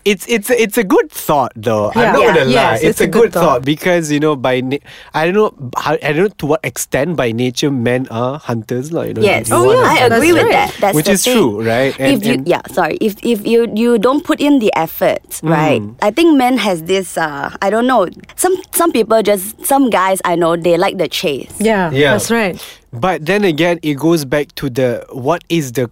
it's 0.06 0.28
it's 0.28 0.50
it's 0.50 0.78
a 0.78 0.84
good 0.84 1.12
thought 1.12 1.52
though. 1.56 1.92
Yeah. 1.96 2.02
I'm 2.02 2.14
not 2.14 2.22
Yeah. 2.22 2.28
gonna 2.34 2.46
lie. 2.46 2.52
Yes, 2.52 2.82
it's, 2.82 2.90
it's 2.90 3.02
a, 3.02 3.04
a 3.04 3.08
good 3.08 3.22
good 3.22 3.34
thought. 3.34 3.44
thought. 3.44 3.66
because 3.66 4.12
you 4.12 4.20
know 4.20 4.36
by 4.36 4.62
na- 4.62 4.78
I 5.14 5.26
don't 5.26 5.34
know 5.36 5.72
how 5.78 5.94
I 6.04 6.14
don't 6.14 6.18
know 6.18 6.28
to 6.40 6.46
what 6.46 6.60
extent 6.64 7.16
by 7.16 7.32
nature 7.32 7.72
men 7.72 8.08
are 8.12 8.40
hunters 8.40 8.92
like, 8.92 9.08
you 9.10 9.14
know, 9.16 9.22
Yes. 9.22 9.50
you 9.50 9.56
Oh, 9.56 9.66
wanna 9.66 9.82
yeah, 9.82 10.04
I 10.04 10.06
agree 10.06 10.32
That's 10.32 10.44
with 10.44 10.52
that. 10.52 10.76
That's 10.80 10.96
Which 10.96 11.06
the 11.06 11.12
is 11.14 11.24
thing. 11.24 11.34
true, 11.36 11.62
right? 11.64 11.96
And- 12.00 12.14
if 12.22 12.26
you 12.26 12.34
and- 12.34 12.48
yeah, 12.48 12.62
sorry. 12.72 12.98
If 13.02 13.16
if 13.24 13.46
you 13.46 13.68
you 13.76 13.98
don't 13.98 14.24
put 14.24 14.40
in 14.40 14.60
the 14.60 14.72
effort, 14.76 15.24
Mm. 15.42 15.50
right? 15.50 15.82
I 16.02 16.12
think 16.12 16.38
men 16.38 16.58
has 16.58 16.84
this 16.84 17.18
uh 17.18 17.50
I 17.62 17.70
don't 17.70 17.88
know. 17.88 18.08
Some 18.36 18.56
some 18.74 18.92
people 18.92 19.22
just 19.22 19.66
some 19.66 19.90
guys 19.90 20.22
I 20.26 20.36
know 20.36 20.56
they 20.56 20.78
like 20.78 20.98
the 20.98 21.08
chase. 21.08 21.52
yeah, 21.60 21.92
Yeah. 21.92 22.14
that's 22.14 22.30
right. 22.32 22.56
But 22.92 23.26
then 23.26 23.44
again, 23.46 23.80
it 23.84 23.96
goes 24.02 24.26
back 24.26 24.54
to 24.56 24.70
the 24.70 25.06
what 25.14 25.44
is 25.50 25.74
the 25.74 25.90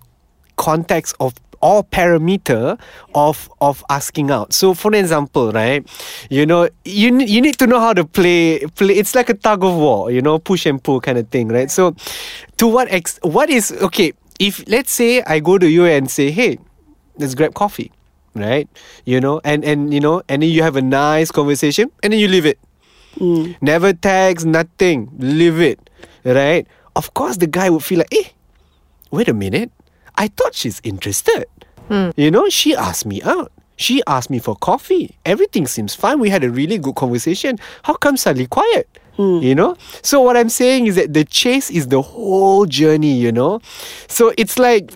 context 0.57 1.13
of 1.19 1.33
or 1.61 1.83
parameter 1.83 2.79
of 3.15 3.49
of 3.61 3.83
asking 3.89 4.31
out. 4.31 4.53
So, 4.53 4.73
for 4.73 4.93
example, 4.93 5.51
right, 5.51 5.85
you 6.29 6.45
know, 6.45 6.69
you 6.85 7.17
you 7.19 7.41
need 7.41 7.57
to 7.59 7.67
know 7.67 7.79
how 7.79 7.93
to 7.93 8.05
play 8.05 8.59
play. 8.75 8.95
It's 8.95 9.15
like 9.15 9.29
a 9.29 9.33
tug 9.33 9.63
of 9.63 9.75
war, 9.75 10.11
you 10.11 10.21
know, 10.21 10.39
push 10.39 10.65
and 10.65 10.81
pull 10.83 11.01
kind 11.01 11.17
of 11.17 11.29
thing, 11.29 11.47
right? 11.49 11.69
So, 11.71 11.95
to 12.57 12.67
what 12.67 12.87
ex? 12.91 13.19
What 13.23 13.49
is 13.49 13.71
okay? 13.81 14.13
If 14.39 14.63
let's 14.67 14.91
say 14.91 15.23
I 15.23 15.39
go 15.39 15.57
to 15.57 15.69
you 15.69 15.85
and 15.85 16.09
say, 16.09 16.31
hey, 16.31 16.59
let's 17.17 17.33
grab 17.33 17.53
coffee, 17.53 17.91
right? 18.35 18.69
You 19.05 19.19
know, 19.19 19.41
and 19.43 19.65
and 19.65 19.93
you 19.93 19.99
know, 19.99 20.21
and 20.29 20.41
then 20.41 20.49
you 20.49 20.61
have 20.61 20.75
a 20.75 20.81
nice 20.81 21.31
conversation, 21.31 21.91
and 22.03 22.13
then 22.13 22.19
you 22.19 22.27
leave 22.27 22.45
it. 22.45 22.59
Never 23.61 23.93
text, 23.93 24.45
nothing. 24.45 25.09
Leave 25.17 25.59
it. 25.59 25.89
Right? 26.23 26.67
Of 26.95 27.13
course, 27.13 27.37
the 27.37 27.47
guy 27.47 27.69
would 27.69 27.83
feel 27.83 27.99
like, 27.99 28.13
eh, 28.13 28.29
wait 29.11 29.27
a 29.27 29.33
minute. 29.33 29.71
I 30.17 30.27
thought 30.27 30.55
she's 30.55 30.81
interested. 30.83 31.45
You 32.17 32.31
know, 32.31 32.49
she 32.49 32.75
asked 32.75 33.05
me 33.05 33.21
out. 33.23 33.51
She 33.77 34.01
asked 34.07 34.29
me 34.29 34.39
for 34.39 34.55
coffee. 34.57 35.15
Everything 35.25 35.67
seems 35.67 35.95
fine. 35.95 36.19
We 36.19 36.29
had 36.29 36.43
a 36.43 36.49
really 36.49 36.77
good 36.79 36.95
conversation. 36.95 37.59
How 37.83 37.93
come 37.93 38.17
suddenly 38.17 38.47
quiet? 38.47 38.89
You 39.17 39.55
know? 39.55 39.75
So, 40.03 40.21
what 40.21 40.37
I'm 40.37 40.49
saying 40.49 40.85
is 40.85 40.95
that 40.95 41.13
the 41.13 41.25
chase 41.25 41.71
is 41.71 41.87
the 41.87 42.03
whole 42.03 42.67
journey, 42.67 43.13
you 43.17 43.31
know? 43.31 43.61
So, 44.07 44.31
it's 44.37 44.59
like, 44.59 44.91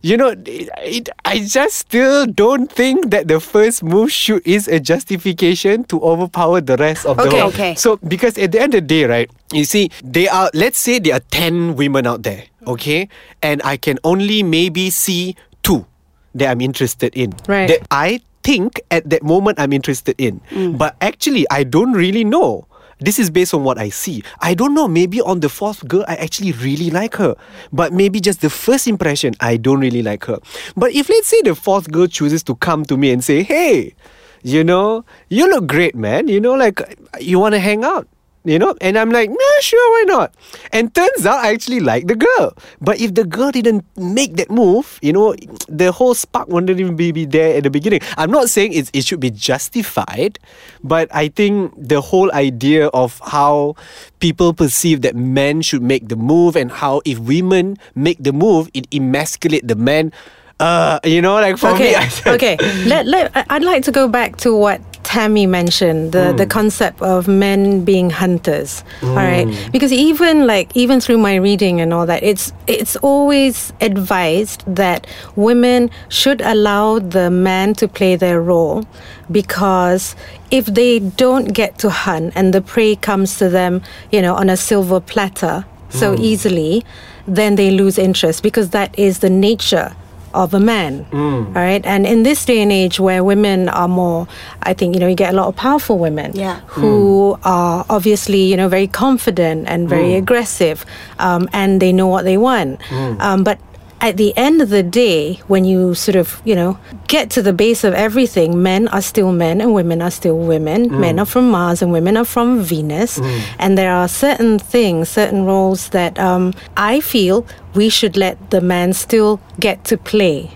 you 0.00 0.16
know, 0.16 0.28
it, 0.46 0.70
it, 0.80 1.08
I 1.26 1.40
just 1.44 1.76
still 1.84 2.24
don't 2.24 2.72
think 2.72 3.10
that 3.10 3.28
the 3.28 3.38
first 3.38 3.82
move 3.82 4.10
should 4.10 4.40
is 4.46 4.66
a 4.68 4.80
justification 4.80 5.84
to 5.92 6.00
overpower 6.00 6.62
the 6.62 6.76
rest 6.78 7.04
of 7.04 7.18
the 7.18 7.24
Okay. 7.28 7.38
whole. 7.40 7.48
Okay. 7.50 7.74
So 7.74 7.96
because 8.08 8.38
at 8.38 8.52
the 8.52 8.60
end 8.60 8.72
of 8.74 8.80
the 8.84 8.86
day, 8.88 9.04
right, 9.04 9.30
you 9.52 9.64
see, 9.66 9.90
they 10.02 10.26
are 10.28 10.48
let's 10.54 10.78
say 10.78 10.98
there 10.98 11.14
are 11.16 11.24
ten 11.30 11.76
women 11.76 12.06
out 12.06 12.22
there, 12.22 12.44
okay? 12.66 13.08
And 13.42 13.60
I 13.64 13.76
can 13.76 13.98
only 14.04 14.42
maybe 14.42 14.90
see 14.90 15.36
two 15.62 15.86
that 16.34 16.50
I'm 16.50 16.60
interested 16.60 17.16
in. 17.16 17.34
Right. 17.48 17.68
That 17.68 17.86
I 17.90 18.20
think 18.42 18.80
at 18.90 19.08
that 19.10 19.22
moment 19.22 19.58
I'm 19.58 19.72
interested 19.72 20.14
in. 20.18 20.40
Mm. 20.50 20.78
But 20.78 20.96
actually 21.00 21.46
I 21.50 21.64
don't 21.64 21.92
really 21.92 22.24
know. 22.24 22.66
This 22.98 23.18
is 23.18 23.28
based 23.28 23.52
on 23.52 23.62
what 23.62 23.76
I 23.78 23.90
see. 23.90 24.22
I 24.40 24.54
don't 24.54 24.72
know. 24.72 24.88
Maybe 24.88 25.20
on 25.20 25.40
the 25.40 25.50
fourth 25.50 25.86
girl, 25.86 26.04
I 26.08 26.16
actually 26.16 26.52
really 26.52 26.88
like 26.88 27.16
her. 27.16 27.34
But 27.70 27.92
maybe 27.92 28.20
just 28.20 28.40
the 28.40 28.48
first 28.48 28.88
impression, 28.88 29.34
I 29.40 29.58
don't 29.58 29.80
really 29.80 30.02
like 30.02 30.24
her. 30.24 30.38
But 30.76 30.92
if 30.92 31.10
let's 31.10 31.28
say 31.28 31.42
the 31.42 31.54
fourth 31.54 31.92
girl 31.92 32.06
chooses 32.06 32.42
to 32.44 32.54
come 32.54 32.86
to 32.86 32.96
me 32.96 33.10
and 33.10 33.22
say, 33.22 33.42
hey, 33.42 33.94
you 34.42 34.64
know, 34.64 35.04
you 35.28 35.46
look 35.50 35.66
great, 35.66 35.94
man. 35.94 36.28
You 36.28 36.40
know, 36.40 36.54
like 36.54 36.80
you 37.20 37.38
want 37.38 37.52
to 37.54 37.58
hang 37.58 37.84
out. 37.84 38.08
You 38.46 38.60
know, 38.60 38.76
and 38.80 38.96
I'm 38.96 39.10
like, 39.10 39.28
nah, 39.28 39.58
sure, 39.60 39.90
why 39.90 40.04
not? 40.06 40.34
And 40.70 40.94
turns 40.94 41.26
out 41.26 41.42
I 41.42 41.50
actually 41.50 41.80
like 41.80 42.06
the 42.06 42.14
girl. 42.14 42.54
But 42.80 43.00
if 43.00 43.12
the 43.18 43.24
girl 43.24 43.50
didn't 43.50 43.82
make 43.98 44.36
that 44.36 44.50
move, 44.54 45.00
you 45.02 45.12
know, 45.12 45.34
the 45.68 45.90
whole 45.90 46.14
spark 46.14 46.46
wouldn't 46.46 46.78
even 46.78 46.94
be, 46.94 47.10
be 47.10 47.26
there 47.26 47.58
at 47.58 47.64
the 47.64 47.70
beginning. 47.70 48.00
I'm 48.16 48.30
not 48.30 48.48
saying 48.48 48.72
it's, 48.72 48.88
it 48.94 49.04
should 49.04 49.18
be 49.18 49.32
justified, 49.32 50.38
but 50.84 51.10
I 51.10 51.26
think 51.26 51.74
the 51.76 52.00
whole 52.00 52.30
idea 52.30 52.86
of 52.94 53.20
how 53.26 53.74
people 54.20 54.54
perceive 54.54 55.02
that 55.02 55.16
men 55.16 55.60
should 55.60 55.82
make 55.82 56.06
the 56.06 56.16
move 56.16 56.54
and 56.54 56.70
how 56.70 57.02
if 57.04 57.18
women 57.18 57.76
make 57.96 58.22
the 58.22 58.32
move, 58.32 58.70
it 58.74 58.86
emasculate 58.94 59.66
the 59.66 59.74
man. 59.74 60.12
Uh, 60.60 61.00
you 61.02 61.20
know, 61.20 61.34
like 61.34 61.58
for 61.58 61.70
okay, 61.70 61.92
me, 61.92 61.94
I 61.96 62.34
okay. 62.34 62.56
Let, 62.86 63.06
let, 63.06 63.32
I'd 63.50 63.64
like 63.64 63.82
to 63.84 63.92
go 63.92 64.08
back 64.08 64.36
to 64.38 64.56
what 64.56 64.80
Tammy 65.06 65.46
mentioned 65.46 66.10
the 66.10 66.34
the 66.36 66.46
mm. 66.46 66.50
concept 66.50 67.00
of 67.00 67.28
men 67.28 67.84
being 67.84 68.10
hunters. 68.10 68.82
Mm. 69.00 69.08
All 69.10 69.14
right, 69.14 69.68
because 69.70 69.92
even 69.92 70.48
like 70.48 70.68
even 70.74 71.00
through 71.00 71.18
my 71.18 71.36
reading 71.36 71.80
and 71.80 71.94
all 71.94 72.06
that, 72.06 72.24
it's 72.24 72.52
it's 72.66 72.96
always 72.96 73.72
advised 73.80 74.64
that 74.66 75.06
women 75.36 75.90
should 76.08 76.40
allow 76.40 76.98
the 76.98 77.30
man 77.30 77.72
to 77.74 77.86
play 77.86 78.16
their 78.16 78.42
role 78.42 78.84
because 79.30 80.16
if 80.50 80.66
they 80.66 80.98
don't 80.98 81.54
get 81.54 81.78
to 81.78 81.88
hunt 81.88 82.32
and 82.34 82.52
the 82.52 82.60
prey 82.60 82.96
comes 82.96 83.38
to 83.38 83.48
them, 83.48 83.82
you 84.10 84.20
know, 84.20 84.34
on 84.34 84.50
a 84.50 84.56
silver 84.56 84.98
platter 84.98 85.64
so 85.88 86.16
mm. 86.16 86.20
easily, 86.20 86.84
then 87.28 87.54
they 87.54 87.70
lose 87.70 87.96
interest 87.96 88.42
because 88.42 88.70
that 88.70 88.90
is 88.98 89.20
the 89.20 89.30
nature 89.30 89.94
of 90.36 90.54
a 90.54 90.60
man. 90.60 91.06
All 91.12 91.42
right. 91.52 91.84
And 91.86 92.06
in 92.06 92.22
this 92.22 92.44
day 92.44 92.60
and 92.62 92.70
age 92.70 93.00
where 93.00 93.24
women 93.24 93.68
are 93.70 93.88
more, 93.88 94.28
I 94.62 94.74
think, 94.74 94.94
you 94.94 95.00
know, 95.00 95.08
you 95.08 95.16
get 95.16 95.32
a 95.32 95.36
lot 95.36 95.48
of 95.48 95.56
powerful 95.56 95.98
women 95.98 96.32
Yeah. 96.34 96.60
who 96.66 97.38
are 97.44 97.84
obviously, 97.88 98.42
you 98.50 98.56
know, 98.56 98.68
very 98.68 98.86
confident 98.86 99.66
and 99.68 99.88
very 99.88 100.14
aggressive 100.14 100.84
um, 101.18 101.48
and 101.52 101.80
they 101.82 101.92
know 101.92 102.06
what 102.06 102.24
they 102.24 102.36
want. 102.36 102.80
Um, 102.92 103.42
but 103.44 103.58
at 104.00 104.16
the 104.16 104.36
end 104.36 104.60
of 104.60 104.68
the 104.68 104.82
day, 104.82 105.34
when 105.48 105.64
you 105.64 105.94
sort 105.94 106.16
of, 106.16 106.40
you 106.44 106.54
know, 106.54 106.78
get 107.08 107.30
to 107.30 107.42
the 107.42 107.52
base 107.52 107.82
of 107.82 107.94
everything, 107.94 108.62
men 108.62 108.88
are 108.88 109.00
still 109.00 109.32
men 109.32 109.60
and 109.60 109.72
women 109.74 110.02
are 110.02 110.10
still 110.10 110.38
women. 110.38 111.00
Men 111.00 111.18
are 111.18 111.24
from 111.26 111.50
Mars 111.50 111.80
and 111.82 111.92
women 111.92 112.16
are 112.16 112.24
from 112.24 112.62
Venus. 112.62 113.18
And 113.58 113.76
there 113.78 113.92
are 113.92 114.06
certain 114.08 114.58
things, 114.58 115.08
certain 115.08 115.44
roles 115.46 115.88
that 115.90 116.18
um, 116.18 116.52
I 116.76 117.00
feel 117.00 117.46
we 117.74 117.88
should 117.88 118.16
let 118.16 118.50
the 118.50 118.60
man 118.60 118.92
still 118.92 119.40
get 119.58 119.84
to 119.84 119.96
play. 119.96 120.50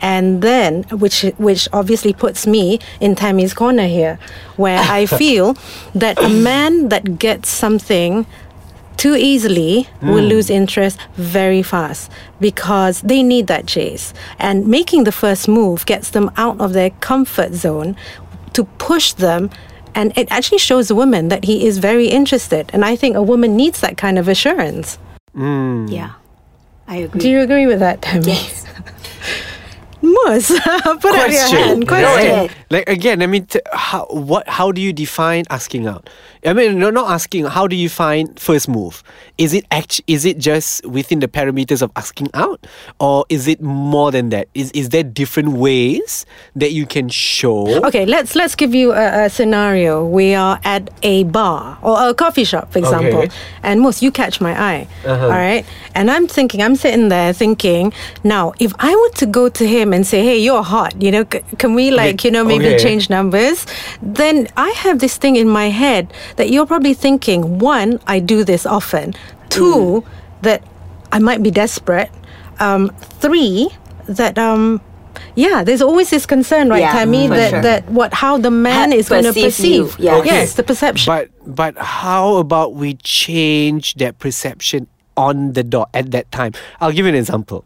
And 0.00 0.42
then, 0.42 0.82
which 0.90 1.22
which 1.38 1.66
obviously 1.72 2.12
puts 2.12 2.46
me 2.46 2.78
in 3.00 3.14
Tammy's 3.14 3.54
corner 3.54 3.86
here, 3.86 4.18
where 4.56 4.78
I 4.78 5.06
feel 5.20 5.56
that 5.94 6.22
a 6.22 6.28
man 6.28 6.90
that 6.90 7.18
gets 7.18 7.48
something 7.48 8.26
too 9.04 9.16
easily 9.16 9.86
will 10.00 10.24
hmm. 10.24 10.32
lose 10.34 10.48
interest 10.48 10.98
very 11.16 11.62
fast 11.62 12.10
because 12.40 13.02
they 13.02 13.22
need 13.22 13.48
that 13.48 13.66
chase. 13.66 14.14
And 14.38 14.66
making 14.66 15.04
the 15.04 15.12
first 15.12 15.46
move 15.46 15.84
gets 15.84 16.08
them 16.08 16.30
out 16.38 16.58
of 16.58 16.72
their 16.72 16.88
comfort 17.08 17.52
zone 17.52 17.96
to 18.54 18.64
push 18.88 19.12
them. 19.12 19.50
And 19.94 20.16
it 20.16 20.26
actually 20.30 20.56
shows 20.68 20.90
a 20.90 20.94
woman 20.94 21.28
that 21.28 21.44
he 21.44 21.66
is 21.66 21.76
very 21.76 22.08
interested. 22.08 22.70
And 22.72 22.82
I 22.82 22.96
think 22.96 23.14
a 23.14 23.22
woman 23.22 23.54
needs 23.56 23.80
that 23.80 23.98
kind 23.98 24.18
of 24.18 24.26
assurance. 24.26 24.96
Hmm. 25.34 25.84
Yeah. 25.86 26.12
I 26.88 26.96
agree. 27.04 27.20
Do 27.20 27.28
you 27.28 27.40
agree 27.40 27.66
with 27.66 27.80
that, 27.80 28.00
Tammy? 28.00 28.28
Yes. 28.28 28.64
Moose, 30.04 30.48
put 31.00 31.14
up 31.16 31.30
your 31.30 31.40
hand. 31.48 31.88
Question. 31.88 32.50
Like 32.70 32.88
again, 32.88 33.22
I 33.22 33.26
mean, 33.26 33.46
t- 33.46 33.60
how 33.72 34.06
what? 34.10 34.46
How 34.48 34.70
do 34.72 34.80
you 34.80 34.92
define 34.92 35.44
asking 35.50 35.86
out? 35.86 36.10
I 36.44 36.52
mean, 36.52 36.78
no, 36.78 36.90
not 36.90 37.10
asking. 37.10 37.46
How 37.46 37.66
do 37.66 37.74
you 37.74 37.88
find 37.88 38.38
first 38.38 38.68
move? 38.68 39.02
Is 39.38 39.54
it 39.54 39.64
act? 39.70 40.02
Is 40.06 40.24
it 40.26 40.38
just 40.38 40.84
within 40.86 41.20
the 41.20 41.28
parameters 41.28 41.80
of 41.80 41.90
asking 41.96 42.28
out, 42.34 42.66
or 43.00 43.24
is 43.30 43.48
it 43.48 43.62
more 43.62 44.10
than 44.12 44.28
that? 44.28 44.48
Is 44.54 44.70
is 44.72 44.90
there 44.90 45.02
different 45.02 45.50
ways 45.54 46.26
that 46.54 46.72
you 46.72 46.84
can 46.84 47.08
show? 47.08 47.82
Okay, 47.86 48.04
let's 48.04 48.34
let's 48.36 48.54
give 48.54 48.74
you 48.74 48.92
a, 48.92 49.24
a 49.24 49.30
scenario. 49.30 50.04
We 50.04 50.34
are 50.34 50.60
at 50.64 50.90
a 51.02 51.24
bar 51.24 51.78
or 51.80 52.10
a 52.10 52.12
coffee 52.14 52.44
shop, 52.44 52.72
for 52.72 52.78
example, 52.78 53.20
Okay. 53.20 53.30
and 53.62 53.80
most 53.80 54.02
you 54.02 54.10
catch 54.12 54.40
my 54.40 54.52
eye. 54.52 54.86
Uh-huh. 55.06 55.24
all 55.24 55.30
right, 55.30 55.64
and 55.94 56.10
I'm 56.10 56.26
thinking, 56.26 56.62
I'm 56.62 56.76
sitting 56.76 57.08
there 57.08 57.32
thinking, 57.32 57.92
now 58.22 58.52
if 58.60 58.72
I 58.78 58.94
were 58.94 59.14
to 59.16 59.26
go 59.26 59.48
to 59.48 59.66
him 59.66 59.93
and 59.94 60.06
say, 60.06 60.24
"Hey, 60.24 60.38
you're 60.38 60.62
hot," 60.62 61.00
you 61.00 61.10
know, 61.14 61.24
c- 61.32 61.40
can 61.62 61.74
we 61.78 61.90
like 61.90 62.24
you 62.24 62.30
know 62.34 62.44
maybe 62.44 62.66
okay. 62.66 62.78
change 62.82 63.08
numbers? 63.08 63.64
Then 64.02 64.48
I 64.56 64.70
have 64.84 64.98
this 64.98 65.16
thing 65.16 65.36
in 65.36 65.48
my 65.48 65.68
head 65.70 66.12
that 66.36 66.50
you're 66.50 66.66
probably 66.66 66.94
thinking: 66.94 67.58
one, 67.60 68.00
I 68.06 68.18
do 68.18 68.42
this 68.44 68.66
often. 68.66 69.14
Two, 69.48 70.02
that 70.42 70.60
I 71.12 71.18
might 71.20 71.42
be 71.42 71.50
desperate. 71.50 72.10
Um, 72.58 72.90
three, 73.22 73.68
that 74.08 74.36
um. 74.38 74.80
Yeah, 75.36 75.62
there's 75.66 75.82
always 75.82 76.10
this 76.10 76.26
concern, 76.26 76.68
right, 76.70 76.82
Yeah, 76.82 76.92
Tammy, 76.92 77.26
that, 77.26 77.50
sure. 77.50 77.62
that 77.62 77.88
what 77.90 78.14
how 78.14 78.38
the 78.38 78.50
man 78.50 78.90
Ha- 78.90 78.98
is 78.98 79.08
going 79.08 79.22
to 79.24 79.32
perceive 79.32 79.94
you, 79.98 80.06
yeah. 80.10 80.16
Okay. 80.18 80.30
Yes, 80.42 80.54
the 80.54 80.62
perception. 80.62 81.06
But 81.10 81.30
but 81.46 81.78
how 81.78 82.36
about 82.42 82.74
we 82.74 82.94
change 83.02 83.94
that 84.02 84.18
perception 84.18 84.86
on 85.16 85.52
the 85.54 85.62
dot 85.62 85.90
at 85.94 86.10
that 86.10 86.30
time? 86.30 86.52
I'll 86.80 86.90
give 86.94 87.06
you 87.06 87.10
an 87.14 87.18
example. 87.18 87.64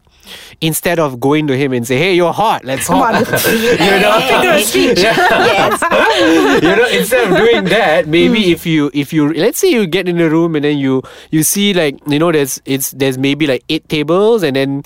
Instead 0.60 0.98
of 0.98 1.20
going 1.20 1.46
to 1.46 1.56
him 1.56 1.72
and 1.72 1.86
say, 1.86 1.96
"Hey, 1.98 2.14
you're 2.14 2.32
hot. 2.32 2.64
Let's 2.64 2.86
Come 2.86 2.98
hot," 2.98 3.14
you 3.46 3.96
know, 4.02 4.20
Figure 4.28 4.52
of 4.54 4.62
speech. 4.62 4.98
yes. 5.02 5.80
you 6.62 6.74
know, 6.76 6.88
instead 6.88 7.30
of 7.30 7.36
doing 7.36 7.64
that, 7.66 8.06
maybe 8.08 8.50
if 8.52 8.66
you 8.66 8.90
if 8.94 9.12
you 9.12 9.32
let's 9.34 9.58
say 9.58 9.70
you 9.70 9.86
get 9.86 10.08
in 10.08 10.20
a 10.20 10.28
room 10.28 10.54
and 10.56 10.64
then 10.64 10.78
you 10.78 11.02
you 11.30 11.42
see 11.42 11.72
like 11.74 11.96
you 12.06 12.18
know 12.18 12.32
there's 12.32 12.60
it's 12.64 12.90
there's 12.92 13.18
maybe 13.18 13.46
like 13.46 13.62
eight 13.68 13.88
tables 13.88 14.42
and 14.42 14.56
then 14.56 14.82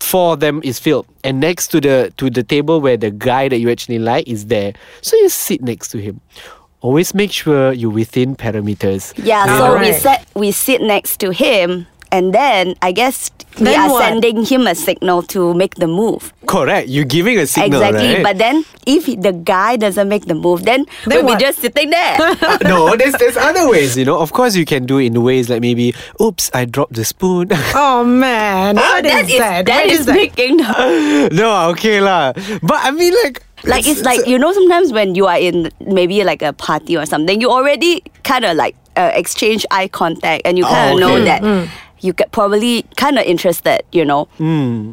four 0.00 0.34
of 0.34 0.40
them 0.40 0.60
is 0.62 0.78
filled 0.78 1.04
and 1.24 1.40
next 1.40 1.68
to 1.68 1.80
the 1.80 2.12
to 2.16 2.30
the 2.30 2.42
table 2.44 2.80
where 2.80 2.96
the 2.96 3.10
guy 3.10 3.48
that 3.48 3.58
you 3.58 3.70
actually 3.70 3.98
like 3.98 4.26
is 4.28 4.46
there, 4.46 4.72
so 5.02 5.16
you 5.16 5.28
sit 5.28 5.62
next 5.62 5.88
to 5.90 5.98
him. 5.98 6.20
Always 6.82 7.14
make 7.14 7.32
sure 7.32 7.72
you're 7.72 7.90
within 7.90 8.36
parameters. 8.36 9.10
Yeah, 9.18 9.46
Ah, 9.48 9.58
so 9.58 9.64
we 9.80 9.90
right. 9.90 9.94
set 10.00 10.26
we 10.36 10.52
sit 10.52 10.80
next 10.82 11.16
to 11.20 11.32
him 11.32 11.86
and 12.12 12.32
then 12.34 12.74
I 12.82 12.92
guess 12.92 13.30
we 13.60 13.74
are 13.74 13.88
what? 13.90 14.02
sending 14.04 14.44
him 14.44 14.66
a 14.66 14.74
signal 14.74 15.22
to 15.32 15.54
make 15.54 15.76
the 15.76 15.86
move. 15.86 16.32
Correct. 16.46 16.88
You're 16.88 17.04
giving 17.08 17.38
a 17.38 17.46
signal, 17.46 17.82
exactly. 17.82 18.14
right? 18.14 18.22
But 18.22 18.38
then 18.38 18.64
if 18.86 19.06
the 19.06 19.32
guy 19.32 19.76
doesn't 19.76 20.08
make 20.08 20.26
the 20.26 20.34
move, 20.34 20.64
then, 20.64 20.84
Then 21.06 21.24
we'll 21.24 21.32
what? 21.34 21.38
be 21.38 21.44
just 21.44 21.58
sitting 21.60 21.90
there. 21.90 22.16
Uh, 22.20 22.58
no, 22.68 22.96
there's 22.96 23.14
there's 23.14 23.36
other 23.36 23.68
ways, 23.68 23.96
you 23.96 24.04
know. 24.04 24.18
Of 24.20 24.32
course, 24.32 24.54
you 24.54 24.64
can 24.64 24.84
do 24.86 24.98
it 24.98 25.06
in 25.06 25.22
ways 25.22 25.48
like 25.48 25.60
maybe, 25.60 25.94
oops, 26.20 26.50
I 26.54 26.64
dropped 26.66 26.94
the 26.94 27.04
spoon. 27.04 27.48
oh 27.74 28.04
man, 28.04 28.76
what 28.76 29.04
is 29.04 29.12
that 29.12 29.24
is 29.30 29.38
that? 29.38 29.66
that 29.66 29.86
What 29.86 29.94
is 29.94 30.06
making 30.06 30.56
the 30.58 31.28
no, 31.32 31.70
okay 31.70 32.00
lah. 32.00 32.32
But 32.62 32.78
I 32.84 32.90
mean, 32.92 33.14
like, 33.24 33.42
like 33.64 33.86
it's 33.88 34.02
like 34.04 34.26
you 34.26 34.38
know 34.38 34.52
sometimes 34.52 34.92
when 34.92 35.14
you 35.14 35.26
are 35.26 35.38
in 35.38 35.70
maybe 35.80 36.22
like 36.24 36.42
a 36.42 36.52
party 36.52 36.96
or 36.96 37.06
something 37.06 37.40
you 37.40 37.50
already 37.50 38.02
kind 38.22 38.44
of 38.44 38.54
like 38.56 38.76
uh, 38.96 39.10
exchange 39.14 39.64
eye 39.72 39.88
contact 39.88 40.42
and 40.44 40.58
you 40.58 40.64
kind 40.64 40.90
of 40.92 40.96
Oh, 40.96 40.98
know 41.00 41.14
okay. 41.16 41.24
that 41.24 41.68
you 42.00 42.12
get 42.12 42.30
probably 42.32 42.82
kind 42.96 43.18
of 43.18 43.24
interested 43.24 43.82
you 43.92 44.04
know 44.04 44.28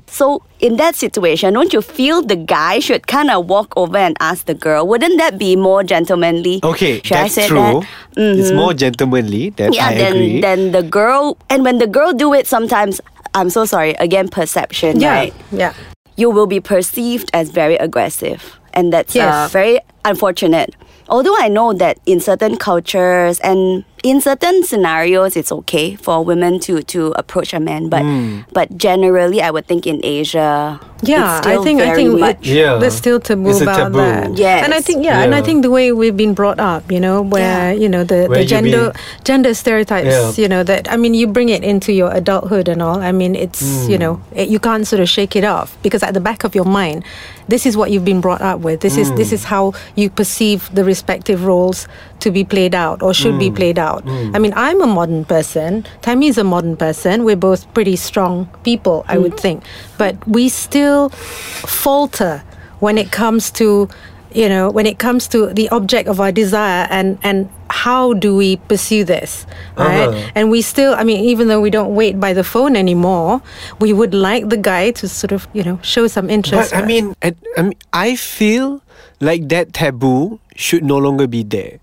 so 0.07 0.41
in 0.59 0.77
that 0.77 0.95
situation 0.95 1.53
don't 1.53 1.73
you 1.73 1.81
feel 1.81 2.21
the 2.21 2.35
guy 2.35 2.79
should 2.79 3.07
kind 3.07 3.29
of 3.29 3.45
walk 3.47 3.73
over 3.75 3.97
and 3.97 4.15
ask 4.19 4.45
the 4.45 4.53
girl 4.53 4.87
wouldn't 4.87 5.17
that 5.17 5.37
be 5.37 5.55
more 5.55 5.83
gentlemanly 5.83 6.59
okay, 6.63 7.01
should 7.03 7.15
that's 7.17 7.37
I 7.37 7.41
say 7.41 7.47
true. 7.47 7.57
that 7.57 7.87
Mm-hmm. 8.13 8.39
It's 8.39 8.51
more 8.51 8.73
gentlemanly. 8.75 9.49
That 9.57 9.73
yeah 9.73 9.87
I 9.87 9.95
then 9.95 10.13
agree. 10.13 10.39
then 10.41 10.71
the 10.71 10.83
girl 10.83 11.35
and 11.49 11.63
when 11.63 11.79
the 11.79 11.87
girl 11.87 12.13
do 12.13 12.31
it 12.33 12.45
sometimes 12.45 13.01
I'm 13.33 13.49
so 13.49 13.65
sorry 13.65 13.95
again 13.97 14.27
perception 14.29 14.99
Yeah, 14.99 15.09
right 15.15 15.33
yeah. 15.51 15.73
you 16.15 16.29
will 16.29 16.45
be 16.45 16.59
perceived 16.59 17.31
as 17.33 17.49
very 17.49 17.75
aggressive. 17.77 18.59
And 18.75 18.93
that's 18.93 19.15
uh, 19.15 19.47
very 19.51 19.79
unfortunate. 20.05 20.75
Although 21.09 21.35
I 21.37 21.47
know 21.49 21.73
that 21.73 21.97
in 22.05 22.19
certain 22.19 22.55
cultures 22.57 23.39
and 23.41 23.83
in 24.03 24.19
certain 24.19 24.63
scenarios, 24.63 25.37
it's 25.37 25.51
okay 25.51 25.95
for 25.95 26.23
women 26.25 26.59
to, 26.59 26.81
to 26.83 27.13
approach 27.15 27.53
a 27.53 27.59
man, 27.59 27.87
but 27.87 28.01
Hmm. 28.01 28.39
but 28.51 28.75
generally, 28.77 29.41
I 29.41 29.49
would 29.49 29.65
think 29.65 29.87
in 29.87 30.01
Asia, 30.03 30.79
Yeah, 31.03 31.37
it's 31.39 31.47
still 31.47 31.61
I 31.61 31.63
think 31.63 31.81
I 31.81 31.95
think 31.95 32.19
much. 32.19 32.35
it, 32.41 32.45
Yeah. 32.47 32.75
there's 32.79 32.95
still 32.95 33.19
taboo 33.21 33.49
It's 33.51 33.59
a 33.61 33.63
about 33.63 33.77
taboo. 33.77 33.97
that. 34.03 34.37
Yes. 34.37 34.63
and 34.65 34.73
I 34.73 34.81
think 34.81 35.05
yeah, 35.05 35.23
and 35.23 35.33
I 35.35 35.41
think 35.41 35.63
the 35.63 35.71
way 35.71 35.91
we've 35.93 36.17
been 36.17 36.33
brought 36.33 36.59
up, 36.59 36.91
you 36.91 36.99
know, 36.99 37.21
where 37.21 37.71
Yeah. 37.71 37.79
you 37.79 37.87
know 37.87 38.03
the, 38.03 38.27
Where 38.27 38.39
the 38.39 38.45
gender 38.45 38.91
been- 38.91 39.23
gender 39.23 39.53
stereotypes, 39.53 40.07
Yeah. 40.11 40.31
you 40.35 40.47
know 40.51 40.63
that 40.63 40.91
I 40.91 40.97
mean 40.97 41.13
you 41.13 41.27
bring 41.27 41.47
it 41.47 41.63
into 41.63 41.93
your 41.93 42.11
adulthood 42.11 42.67
and 42.67 42.81
all. 42.81 42.99
I 42.99 43.11
mean 43.13 43.35
it's 43.35 43.87
you 43.87 43.97
know 43.97 44.19
it, 44.35 44.49
you 44.49 44.59
can't 44.59 44.85
sort 44.85 44.99
of 45.01 45.07
shake 45.07 45.35
it 45.39 45.45
off 45.47 45.77
because 45.81 46.03
at 46.03 46.13
the 46.13 46.19
back 46.23 46.43
of 46.43 46.55
your 46.55 46.65
mind, 46.67 47.03
this 47.47 47.65
is 47.65 47.75
what 47.75 47.91
you've 47.91 48.05
been 48.05 48.21
brought 48.21 48.41
up 48.41 48.59
with. 48.59 48.81
This 48.81 48.97
is 48.97 49.11
this 49.13 49.29
mm. 49.29 49.33
is 49.33 49.43
how 49.43 49.73
you 49.95 50.09
perceive 50.09 50.73
the 50.73 50.83
respective 50.83 51.45
roles 51.45 51.87
to 52.19 52.31
be 52.31 52.43
played 52.43 52.75
out 52.75 53.01
or 53.01 53.13
should 53.13 53.37
be 53.39 53.49
mm. 53.49 53.55
played 53.55 53.79
out. 53.79 54.05
Mm. 54.05 54.35
I 54.35 54.39
mean 54.39 54.53
I'm 54.55 54.81
a 54.81 54.87
modern 54.87 55.25
person. 55.25 55.85
Tammy 56.01 56.27
is 56.27 56.37
a 56.37 56.43
modern 56.43 56.77
person. 56.77 57.23
We're 57.23 57.35
both 57.35 57.71
pretty 57.73 57.95
strong 57.95 58.49
people, 58.63 59.05
I 59.07 59.17
would 59.17 59.39
think, 59.39 59.63
but 59.97 60.15
we 60.27 60.49
still 60.49 61.09
falter 61.09 62.43
when 62.79 62.97
it 62.97 63.11
comes 63.11 63.49
to 63.51 63.89
you 64.33 64.49
know 64.49 64.69
when 64.69 64.85
it 64.85 64.97
comes 64.99 65.27
to 65.27 65.47
the 65.53 65.69
object 65.69 66.09
of 66.09 66.19
our 66.19 66.31
desire 66.31 66.87
and 66.89 67.17
and 67.23 67.49
how 67.69 68.13
do 68.13 68.35
we 68.35 68.57
pursue 68.69 69.03
this 69.03 69.45
right 69.77 70.09
Uh-huh. 70.09 70.31
and 70.35 70.49
we 70.49 70.61
still 70.61 70.93
i 70.95 71.03
mean 71.03 71.23
even 71.23 71.47
though 71.47 71.61
we 71.61 71.69
don't 71.69 71.93
wait 71.93 72.19
by 72.19 72.33
the 72.33 72.43
phone 72.43 72.75
anymore 72.75 73.41
we 73.79 73.93
would 73.93 74.13
like 74.13 74.49
the 74.49 74.57
guy 74.57 74.91
to 74.91 75.07
sort 75.07 75.31
of 75.31 75.47
you 75.53 75.63
know 75.63 75.77
show 75.81 76.07
some 76.07 76.29
interest 76.29 76.71
But 76.73 76.83
I 76.83 76.85
mean, 76.85 77.15
I, 77.21 77.35
I 77.57 77.61
mean, 77.61 77.77
I 77.93 78.15
feel 78.15 78.81
like 79.21 79.49
that 79.49 79.73
taboo 79.73 80.39
should 80.55 80.83
no 80.83 80.97
longer 80.97 81.27
be 81.27 81.43
there. 81.43 81.77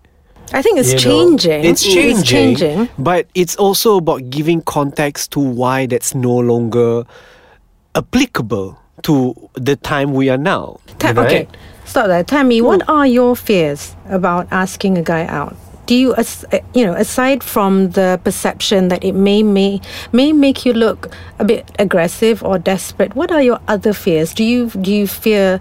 i 0.52 0.58
think 0.62 0.78
it's 0.82 0.90
you 0.90 0.98
know? 0.98 1.06
changing 1.06 1.62
It's 1.64 1.82
changing. 1.86 2.10
it's 2.10 2.22
changing 2.26 2.78
But 2.98 3.30
it's 3.38 3.54
also 3.54 3.96
about 4.02 4.30
giving 4.34 4.58
context 4.66 5.30
to 5.38 5.40
why 5.40 5.86
that's 5.86 6.14
no 6.14 6.34
longer 6.34 7.06
applicable 7.94 8.78
to 9.02 9.34
the 9.54 9.76
time 9.76 10.12
we 10.12 10.28
are 10.28 10.36
now. 10.38 10.78
Ta- 10.98 11.12
right? 11.16 11.26
Okay, 11.26 11.48
stop 11.90 12.06
there. 12.06 12.22
Tammy, 12.24 12.60
what 12.60 12.88
are 12.88 13.06
your 13.06 13.34
fears 13.36 13.94
about 14.08 14.46
asking 14.50 14.96
a 14.98 15.02
guy 15.02 15.26
out? 15.26 15.56
Do 15.86 15.96
you, 15.96 16.14
uh, 16.14 16.22
you 16.72 16.86
know, 16.86 16.94
aside 16.94 17.42
from 17.42 17.90
the 17.98 18.20
perception 18.22 18.88
that 18.88 19.02
it 19.04 19.12
may 19.12 19.42
may 19.42 19.80
may 20.12 20.32
make 20.32 20.64
you 20.64 20.72
look 20.72 21.10
a 21.40 21.44
bit 21.44 21.68
aggressive 21.80 22.44
or 22.44 22.58
desperate, 22.58 23.16
what 23.16 23.32
are 23.32 23.42
your 23.42 23.58
other 23.66 23.92
fears? 23.92 24.32
Do 24.32 24.44
you 24.44 24.70
do 24.70 24.92
you 24.92 25.06
fear 25.08 25.60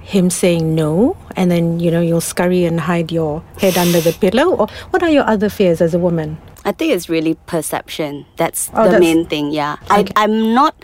him 0.00 0.30
saying 0.30 0.74
no, 0.74 1.18
and 1.36 1.50
then 1.50 1.80
you 1.80 1.90
know 1.90 2.00
you'll 2.00 2.22
scurry 2.24 2.64
and 2.64 2.80
hide 2.80 3.12
your 3.12 3.42
head 3.60 3.76
under 3.76 4.00
the 4.00 4.12
pillow, 4.16 4.56
or 4.56 4.68
what 4.88 5.02
are 5.02 5.10
your 5.10 5.24
other 5.28 5.50
fears 5.50 5.82
as 5.82 5.92
a 5.92 5.98
woman? 5.98 6.38
I 6.64 6.72
think 6.72 6.92
it's 6.96 7.10
really 7.10 7.34
perception. 7.46 8.24
That's 8.40 8.70
Oh, 8.72 8.84
the 8.88 8.96
that's- 8.96 9.00
main 9.04 9.26
thing. 9.26 9.52
Yeah, 9.52 9.76
I, 9.90 10.06
I'm 10.16 10.54
not 10.54 10.74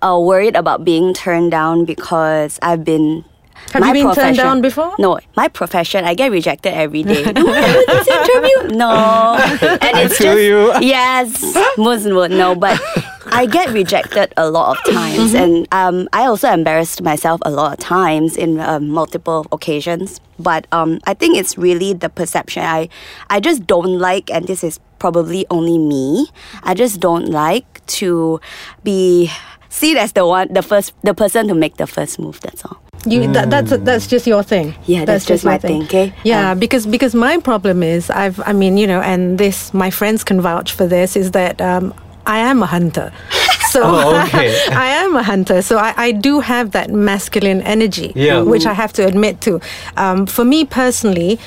uh, 0.00 0.14
worried 0.22 0.54
about 0.54 0.84
being 0.84 1.12
turned 1.12 1.50
down 1.50 1.84
because 1.86 2.60
I've 2.62 2.84
been. 2.84 3.24
Have 3.72 3.82
you 3.82 3.88
my 3.88 3.92
been 3.92 4.02
turned 4.04 4.14
profession- 4.14 4.44
down 4.44 4.60
before? 4.60 4.94
No, 4.98 5.18
my 5.36 5.48
profession, 5.48 6.04
I 6.04 6.14
get 6.14 6.30
rejected 6.30 6.74
every 6.74 7.02
day. 7.02 7.32
Do 7.32 7.48
I 7.48 7.60
have 7.60 7.86
this 7.86 8.08
interview? 8.08 8.76
No, 8.76 9.36
and 9.80 9.98
it's 9.98 10.18
feel 10.18 10.34
just 10.34 10.42
you. 10.42 10.72
yes, 10.88 11.56
Muslim 11.78 12.14
would 12.16 12.30
no, 12.30 12.54
but 12.54 12.80
I 13.26 13.46
get 13.46 13.70
rejected 13.70 14.32
a 14.36 14.50
lot 14.50 14.76
of 14.78 14.94
times, 14.94 15.34
and 15.34 15.66
um, 15.72 16.08
I 16.12 16.26
also 16.26 16.50
embarrassed 16.50 17.02
myself 17.02 17.40
a 17.44 17.50
lot 17.50 17.72
of 17.72 17.78
times 17.78 18.36
in 18.36 18.60
um, 18.60 18.88
multiple 18.88 19.46
occasions. 19.52 20.20
But 20.38 20.66
um, 20.72 20.98
I 21.06 21.14
think 21.14 21.36
it's 21.38 21.56
really 21.56 21.92
the 21.94 22.08
perception. 22.08 22.64
I 22.64 22.88
I 23.30 23.40
just 23.40 23.66
don't 23.66 23.98
like, 23.98 24.30
and 24.30 24.46
this 24.46 24.62
is 24.64 24.80
probably 24.98 25.46
only 25.50 25.78
me. 25.78 26.28
I 26.62 26.74
just 26.74 27.00
don't 27.00 27.28
like 27.28 27.84
to 27.98 28.40
be 28.84 29.30
seen 29.68 29.96
as 29.96 30.12
the 30.12 30.26
one, 30.26 30.52
the 30.52 30.62
first, 30.62 30.92
the 31.02 31.14
person 31.14 31.48
to 31.48 31.54
make 31.54 31.76
the 31.76 31.86
first 31.86 32.18
move. 32.18 32.40
That's 32.40 32.64
all. 32.64 32.78
You 33.04 33.32
that, 33.32 33.50
that's 33.50 33.70
that's 33.78 34.06
just 34.06 34.26
your 34.26 34.42
thing. 34.44 34.74
Yeah, 34.86 35.04
that's 35.04 35.24
just 35.24 35.42
your 35.44 35.52
my 35.52 35.58
thing, 35.58 35.82
okay? 35.84 36.12
Yeah, 36.24 36.52
Um, 36.52 36.58
because 36.58 36.86
because 36.86 37.14
my 37.14 37.38
problem 37.38 37.82
is 37.82 38.10
I've 38.10 38.40
I 38.46 38.52
mean 38.52 38.76
you 38.78 38.86
know 38.86 39.00
and 39.00 39.38
this 39.38 39.74
my 39.74 39.90
friends 39.90 40.22
can 40.24 40.40
vouch 40.40 40.72
for 40.72 40.86
this 40.86 41.16
is 41.16 41.32
that 41.32 41.60
um, 41.60 41.92
I 42.26 42.38
am 42.38 42.62
a 42.62 42.66
hunter. 42.66 43.12
So 43.72 43.80
Oh, 43.82 44.22
okay. 44.24 44.52
I 44.72 44.88
am 45.02 45.16
a 45.16 45.22
hunter, 45.22 45.62
so 45.62 45.78
I, 45.78 45.94
I 45.96 46.12
do 46.12 46.40
have 46.40 46.72
that 46.72 46.90
masculine 46.90 47.62
energy, 47.62 48.12
Yeah. 48.14 48.42
which 48.42 48.66
I 48.66 48.74
have 48.74 48.92
to 48.94 49.06
admit 49.06 49.40
to. 49.42 49.60
Um, 49.96 50.26
for 50.26 50.44
me 50.44 50.66
personally, 50.66 51.38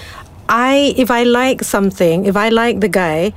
I 0.50 0.96
if 0.98 1.12
I 1.12 1.22
like 1.24 1.64
something, 1.64 2.26
if 2.26 2.36
I 2.36 2.50
like 2.50 2.80
the 2.80 2.90
guy, 2.90 3.32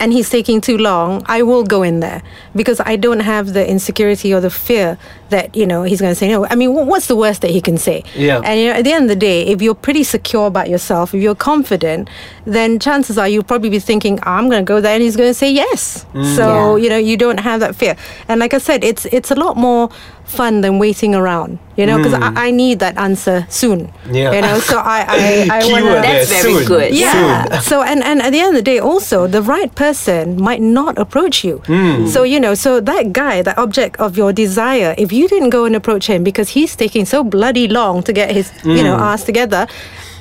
and 0.00 0.12
he's 0.12 0.28
taking 0.30 0.60
too 0.60 0.78
long, 0.78 1.22
I 1.26 1.42
will 1.42 1.62
go 1.62 1.82
in 1.82 2.00
there 2.00 2.22
because 2.56 2.80
I 2.80 2.96
don't 2.96 3.20
have 3.20 3.52
the 3.52 3.68
insecurity 3.68 4.32
or 4.34 4.40
the 4.40 4.50
fear 4.50 4.98
that 5.28 5.54
you 5.54 5.66
know 5.66 5.84
he's 5.84 6.00
going 6.00 6.10
to 6.10 6.14
say 6.16 6.28
no. 6.28 6.46
I 6.46 6.54
mean, 6.56 6.72
what's 6.74 7.06
the 7.06 7.14
worst 7.16 7.42
that 7.42 7.50
he 7.52 7.60
can 7.60 7.76
say? 7.78 8.02
Yeah. 8.16 8.40
And 8.44 8.58
you 8.60 8.66
know, 8.66 8.72
at 8.72 8.84
the 8.84 8.92
end 8.92 9.04
of 9.04 9.08
the 9.10 9.16
day, 9.16 9.46
if 9.46 9.62
you're 9.62 9.74
pretty 9.76 10.02
secure 10.02 10.46
about 10.48 10.68
yourself, 10.68 11.14
if 11.14 11.22
you're 11.22 11.36
confident, 11.36 12.08
then 12.46 12.78
chances 12.80 13.16
are 13.18 13.28
you'll 13.28 13.44
probably 13.44 13.70
be 13.70 13.78
thinking, 13.78 14.18
"I'm 14.24 14.48
going 14.50 14.64
to 14.64 14.68
go 14.68 14.80
there," 14.80 14.94
and 14.94 15.02
he's 15.02 15.16
going 15.16 15.30
to 15.30 15.34
say 15.34 15.50
yes. 15.52 16.04
Mm. 16.14 16.36
So 16.36 16.46
Yeah. 16.76 16.82
you 16.82 16.88
know, 16.90 16.96
you 16.98 17.16
don't 17.16 17.38
have 17.40 17.60
that 17.60 17.76
fear. 17.76 17.94
And 18.28 18.40
like 18.40 18.54
I 18.54 18.58
said, 18.58 18.82
it's 18.82 19.04
it's 19.06 19.30
a 19.30 19.34
lot 19.36 19.56
more 19.56 19.90
fun 20.24 20.60
than 20.62 20.78
waiting 20.78 21.14
around. 21.14 21.58
You 21.76 21.86
know, 21.86 21.96
because 21.96 22.14
I, 22.14 22.48
I 22.48 22.50
need 22.50 22.78
that 22.80 22.98
answer 22.98 23.46
soon. 23.48 23.86
Mm. 24.04 24.14
Yeah. 24.14 24.32
You 24.34 24.40
know, 24.42 24.58
so 24.58 24.78
I 24.78 25.04
I, 25.08 25.48
I 25.50 25.58
want 25.70 25.84
Keyword 25.84 26.02
there, 26.02 26.02
That's 26.02 26.30
very 26.42 26.54
soon. 26.54 26.66
good. 26.66 26.94
yeah. 26.94 27.60
So 27.60 27.82
and 27.82 28.02
and 28.02 28.20
at 28.22 28.30
the 28.32 28.40
end 28.40 28.50
of 28.50 28.54
the 28.56 28.62
day, 28.72 28.78
also 28.78 29.26
the 29.26 29.42
right 29.42 29.72
person 29.74 29.89
might 30.38 30.60
not 30.60 30.98
approach 30.98 31.44
you. 31.44 31.58
Hmm. 31.66 32.06
So 32.06 32.22
you 32.22 32.38
know, 32.40 32.54
so 32.54 32.80
that 32.80 33.12
guy, 33.12 33.42
that 33.42 33.58
object 33.58 33.98
of 34.00 34.16
your 34.16 34.32
desire, 34.32 34.94
if 34.98 35.12
you 35.12 35.28
didn't 35.28 35.50
go 35.50 35.64
and 35.64 35.74
approach 35.76 36.06
him 36.06 36.22
because 36.24 36.48
he's 36.50 36.76
taking 36.76 37.04
so 37.06 37.22
bloody 37.24 37.68
long 37.68 38.02
to 38.02 38.12
get 38.12 38.30
his 38.30 38.50
you 38.64 38.82
know 38.82 38.96
Hmm. 38.96 39.02
ass 39.12 39.24
together. 39.24 39.66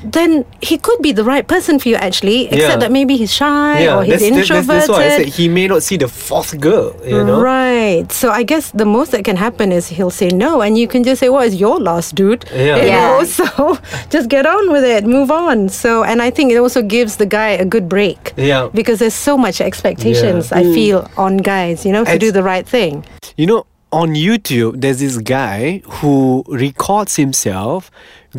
Then 0.04 0.46
he 0.62 0.78
could 0.78 1.02
be 1.02 1.12
the 1.12 1.24
right 1.24 1.48
person 1.48 1.80
for 1.80 1.90
you 1.90 1.96
actually, 1.96 2.46
except 2.46 2.62
Yeah. 2.62 2.76
that 2.78 2.92
maybe 2.92 3.18
he's 3.18 3.34
shy 3.34 3.88
or 3.88 4.04
he's 4.04 4.20
that's, 4.20 4.24
that's, 4.24 4.38
introverted. 4.50 4.70
that's 4.70 4.90
why 4.90 5.06
I 5.06 5.10
said 5.10 5.28
he 5.28 5.48
may 5.50 5.68
not 5.68 5.84
see 5.84 5.98
the 5.98 6.08
fourth 6.08 6.60
girl. 6.60 6.96
You 7.06 7.24
know. 7.24 7.42
Right. 7.42 8.12
So 8.12 8.32
I 8.32 8.44
guess 8.44 8.72
the 8.72 8.86
most 8.86 9.12
that 9.12 9.24
can 9.26 9.36
happen 9.36 9.72
is 9.72 9.88
he'll 9.88 10.10
say 10.12 10.30
no, 10.30 10.62
and 10.62 10.78
you 10.78 10.88
can 10.88 11.04
just 11.04 11.20
say, 11.20 11.30
"What 11.30 11.48
is 11.48 11.56
your 11.56 11.80
loss, 11.80 12.12
dude?" 12.12 12.46
Yeah. 12.54 12.78
You 12.78 12.88
Yeah. 12.88 13.08
know. 13.08 13.26
So 13.40 13.78
just 14.10 14.30
get 14.30 14.46
on 14.46 14.72
with 14.72 14.84
it, 14.84 15.06
move 15.06 15.32
on. 15.32 15.70
So, 15.70 16.04
and 16.04 16.22
I 16.22 16.30
think 16.32 16.52
it 16.52 16.58
also 16.58 16.82
gives 16.82 17.18
the 17.18 17.26
guy 17.26 17.50
a 17.50 17.66
good 17.66 17.88
break. 17.90 18.34
Yeah. 18.38 18.70
Because 18.74 19.00
there's 19.00 19.14
so 19.14 19.38
much 19.38 19.62
expectations 19.62 20.52
I 20.52 20.64
mm. 20.64 20.74
feel 20.74 21.10
on 21.18 21.38
guys, 21.38 21.86
you 21.86 21.92
know, 21.92 22.04
to 22.04 22.12
It's- 22.16 22.20
do 22.20 22.32
the 22.32 22.44
right 22.44 22.68
thing. 22.68 23.06
You 23.38 23.48
know, 23.48 23.66
on 23.92 24.10
YouTube, 24.16 24.82
there's 24.82 25.00
this 25.00 25.18
guy 25.18 25.82
who 26.00 26.44
records 26.48 27.16
himself 27.16 27.90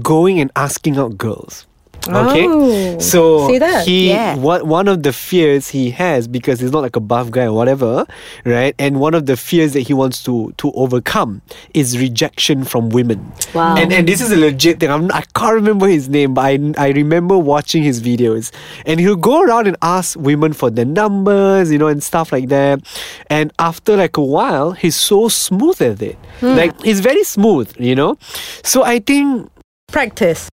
going 0.03 0.41
and 0.41 0.51
asking 0.57 0.97
out 0.99 1.17
girls. 1.19 1.67
Okay, 2.09 2.47
Oh, 2.49 2.99
so 2.99 3.47
see 3.47 3.59
that? 3.59 3.85
he 3.87 4.09
Yeah. 4.09 4.35
one 4.37 4.67
one 4.67 4.89
of 4.89 5.03
the 5.03 5.13
fears 5.13 5.69
he 5.69 5.91
has 5.91 6.27
because 6.27 6.59
he's 6.59 6.73
not 6.73 6.81
like 6.81 6.97
a 6.97 7.01
buff 7.01 7.31
guy 7.31 7.45
or 7.45 7.53
whatever, 7.53 8.07
right? 8.47 8.75
And 8.79 8.99
one 9.01 9.13
of 9.13 9.27
the 9.27 9.37
fears 9.37 9.75
that 9.75 9.81
he 9.83 9.93
wants 9.93 10.23
to 10.25 10.55
to 10.57 10.73
overcome 10.73 11.43
is 11.75 11.99
rejection 11.99 12.65
from 12.65 12.89
women. 12.89 13.21
Wow. 13.53 13.77
And 13.77 13.93
and 13.93 14.09
this 14.09 14.23
is 14.23 14.33
a 14.33 14.37
legit 14.37 14.81
thing. 14.81 14.89
I'm, 14.91 15.13
I 15.13 15.21
can't 15.37 15.53
remember 15.53 15.89
his 15.89 16.09
name, 16.09 16.33
but 16.33 16.41
I 16.47 16.73
I 16.79 16.89
remember 16.97 17.37
watching 17.37 17.83
his 17.83 18.01
videos, 18.01 18.51
and 18.87 18.99
he'll 18.99 19.15
go 19.21 19.43
around 19.43 19.67
and 19.69 19.77
ask 19.83 20.19
women 20.19 20.55
for 20.55 20.71
their 20.71 20.87
numbers, 20.87 21.71
you 21.71 21.77
know, 21.77 21.89
and 21.89 22.03
stuff 22.03 22.33
like 22.33 22.49
that. 22.49 22.81
And 23.29 23.53
after 23.59 23.99
like 23.99 24.17
a 24.17 24.25
while, 24.25 24.73
he's 24.73 24.97
so 24.97 25.29
smooth 25.29 25.83
at 25.83 26.01
it. 26.01 26.17
Hmm. 26.41 26.57
Like 26.57 26.81
he's 26.83 27.01
very 27.01 27.25
smooth, 27.25 27.77
you 27.79 27.95
know. 27.95 28.17
So 28.65 28.85
I 28.85 29.01
think 29.01 29.51
Practice. 29.93 30.49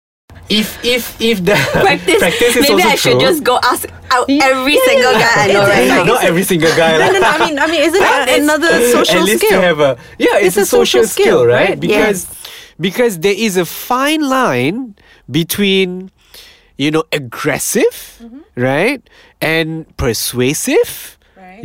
if 0.50 0.78
if 0.86 1.20
if 1.20 1.44
the 1.44 1.56
Practice. 1.74 2.22
is 2.22 2.56
Maybe 2.70 2.74
also 2.84 2.90
I 2.90 2.96
should 2.96 3.12
true. 3.18 3.22
just 3.22 3.44
go 3.44 3.58
ask 3.64 3.90
out 4.12 4.30
Yeah. 4.30 4.46
every 4.52 4.76
Yeah, 4.76 4.86
single 4.86 5.14
yeah. 5.14 5.20
guy 5.26 5.44
I 5.44 5.48
know 5.48 5.62
It's- 5.64 5.70
right 5.78 5.88
now. 5.88 5.98
like- 5.98 6.08
not 6.14 6.24
every 6.24 6.44
single 6.44 6.74
guy. 6.78 6.92
No, 6.94 7.00
like- 7.00 7.14
no, 7.14 7.20
no. 7.20 7.28
I 7.28 7.38
mean, 7.46 7.56
I 7.60 7.66
mean, 7.68 7.82
isn't 7.82 8.00
But 8.00 8.30
it 8.30 8.42
another 8.46 8.72
social 8.92 9.20
at 9.20 9.26
least 9.26 9.42
skill? 9.46 9.60
To 9.62 9.66
have 9.66 9.80
a, 9.80 9.98
yeah, 10.20 10.38
it's, 10.38 10.48
It's 10.48 10.58
a, 10.58 10.62
a 10.62 10.66
social 10.66 11.04
social, 11.04 11.08
skill, 11.08 11.26
skill, 11.26 11.46
right? 11.48 11.70
right? 11.70 11.80
Because 11.80 12.28
because 12.80 13.20
there 13.26 13.34
is 13.36 13.58
a 13.58 13.66
fine 13.66 14.22
line 14.22 14.96
between 15.32 16.12
you 16.78 16.92
know 16.92 17.04
aggressive, 17.12 17.96
mm-hmm. 18.22 18.42
right, 18.56 19.02
and 19.42 19.86
persuasive, 19.98 20.78
Right. 20.78 21.15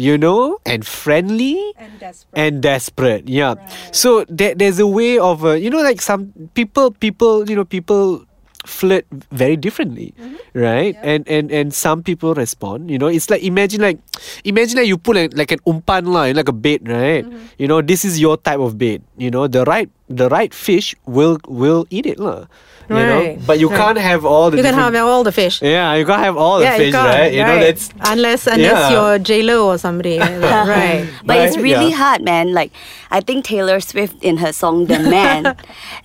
You 0.00 0.16
know, 0.16 0.56
and 0.64 0.86
friendly. 0.86 1.60
And 1.76 2.00
desperate. 2.00 2.40
And 2.40 2.52
desperate, 2.64 3.28
yeah. 3.28 3.54
So 3.92 4.24
there, 4.28 4.56
there's 4.56 4.80
a 4.80 4.88
way 4.88 5.20
of, 5.20 5.44
uh, 5.44 5.52
you 5.52 5.68
know, 5.68 5.84
like 5.84 6.00
some 6.00 6.32
people, 6.56 6.90
people, 6.90 7.44
you 7.44 7.54
know, 7.54 7.64
people 7.68 8.24
flirt 8.66 9.08
very 9.32 9.56
differently, 9.56 10.12
right? 10.52 10.92
And 11.00 11.24
and 11.28 11.48
and 11.48 11.72
some 11.72 12.04
people 12.04 12.36
respond. 12.36 12.90
You 12.90 13.00
know, 13.00 13.08
it's 13.08 13.32
like 13.32 13.40
imagine 13.40 13.80
like 13.80 13.96
imagine 14.44 14.80
like 14.80 14.88
you 14.88 15.00
put 15.00 15.16
like, 15.16 15.32
like 15.36 15.52
an 15.52 15.60
umpan 15.64 16.12
lah, 16.12 16.28
like 16.32 16.48
a 16.48 16.52
bait, 16.52 16.84
right? 16.84 17.24
You 17.56 17.68
know, 17.68 17.80
this 17.80 18.04
is 18.04 18.20
your 18.20 18.36
type 18.36 18.60
of 18.60 18.76
bait. 18.76 19.00
You 19.16 19.30
know, 19.32 19.48
the 19.48 19.64
right 19.64 19.88
the 20.10 20.28
right 20.28 20.52
fish 20.52 20.94
will 21.06 21.38
will 21.48 21.86
eat 21.90 22.04
it 22.06 22.18
lah. 22.18 22.44
You 22.90 22.96
know, 22.96 23.18
Right, 23.22 23.38
but 23.46 23.60
you 23.62 23.68
right. 23.70 23.78
can't 23.78 23.98
have 24.02 24.24
all 24.26 24.50
the. 24.50 24.56
You 24.58 24.64
can 24.66 24.74
have 24.74 24.92
all 24.96 25.22
the 25.22 25.30
fish. 25.30 25.62
Yeah, 25.62 25.94
you 25.94 26.04
can't 26.04 26.24
have 26.26 26.36
all 26.36 26.58
the 26.58 26.64
yeah, 26.66 26.76
fish, 26.76 26.86
you 26.90 26.92
can't, 26.98 27.14
right? 27.14 27.32
You 27.32 27.44
know, 27.46 27.58
that's 27.62 27.86
unless 28.02 28.48
unless 28.50 28.80
Yeah. 28.82 28.90
you're 28.90 29.18
J 29.22 29.42
Lo 29.46 29.70
or 29.70 29.78
somebody, 29.78 30.18
like 30.24 30.40
that, 30.42 30.66
right? 30.66 31.06
But 31.24 31.36
it's 31.46 31.56
really 31.56 31.94
Yeah. 31.94 32.02
hard, 32.02 32.26
man. 32.26 32.50
Like 32.52 32.72
I 33.14 33.20
think 33.22 33.44
Taylor 33.46 33.78
Swift 33.78 34.18
in 34.26 34.38
her 34.42 34.50
song 34.52 34.86
The 34.90 34.98
Man, 35.14 35.54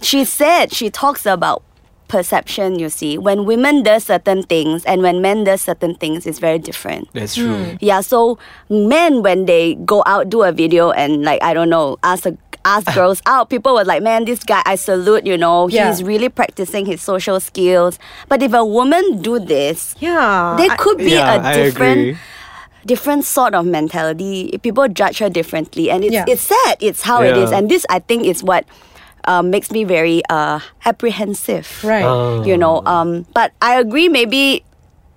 she 0.06 0.22
said 0.30 0.70
she 0.78 0.92
talks 0.94 1.26
about 1.26 1.64
perception, 2.08 2.78
you 2.78 2.90
see. 2.94 3.18
When 3.18 3.46
women 3.50 3.82
does 3.82 4.06
certain 4.06 4.44
things 4.46 4.86
and 4.86 5.02
when 5.02 5.22
men 5.26 5.44
does 5.44 5.62
certain 5.66 5.96
things 5.96 6.28
it's 6.30 6.38
very 6.38 6.60
different. 6.60 7.10
that's 7.18 7.34
true. 7.34 7.58
Hmm. 7.66 7.78
Yeah, 7.82 8.02
so 8.06 8.38
men 8.70 9.24
when 9.26 9.46
they 9.50 9.74
go 9.90 10.04
out 10.06 10.30
do 10.30 10.44
a 10.46 10.52
video 10.54 10.92
and 10.92 11.24
like 11.26 11.42
I 11.42 11.54
don't 11.58 11.70
know, 11.74 11.98
ask 12.06 12.30
a 12.30 12.38
ask 12.66 12.94
girls 12.96 13.22
out, 13.26 13.50
people 13.50 13.76
were 13.76 13.86
like, 13.86 14.02
Man, 14.04 14.26
this 14.26 14.44
guy 14.44 14.62
I 14.66 14.76
salute, 14.76 15.26
you 15.26 15.38
know, 15.38 15.70
Yeah. 15.70 15.88
he's 15.90 16.04
really 16.04 16.28
practicing 16.30 16.86
his 16.86 17.02
social 17.02 17.40
skills. 17.40 17.98
But 18.28 18.42
if 18.44 18.54
a 18.54 18.66
woman 18.66 19.22
do 19.22 19.40
this, 19.40 19.96
Yeah. 20.00 20.56
there 20.58 20.76
could 20.78 20.98
be 20.98 21.12
Yeah, 21.12 21.40
a 21.50 21.54
different 21.64 22.18
different 22.86 23.26
sort 23.26 23.56
of 23.56 23.66
mentality. 23.66 24.60
People 24.62 24.88
judge 24.88 25.18
her 25.20 25.30
differently, 25.30 25.90
and 25.90 26.04
it's 26.04 26.14
Yeah. 26.14 26.26
it's 26.28 26.42
sad. 26.44 26.78
It's 26.82 27.02
how 27.02 27.22
it 27.24 27.38
is, 27.38 27.52
and 27.52 27.70
this 27.70 27.86
I 27.90 28.00
think 28.00 28.26
is 28.26 28.44
what 28.44 28.66
uh, 29.28 29.42
makes 29.42 29.72
me 29.72 29.84
very 29.84 30.22
uh, 30.30 30.60
apprehensive. 30.86 31.66
Right. 31.84 32.06
Oh. 32.06 32.44
You 32.46 32.58
know. 32.58 32.82
Um. 32.86 33.26
But 33.34 33.54
I 33.62 33.80
agree. 33.80 34.08
Maybe 34.10 34.64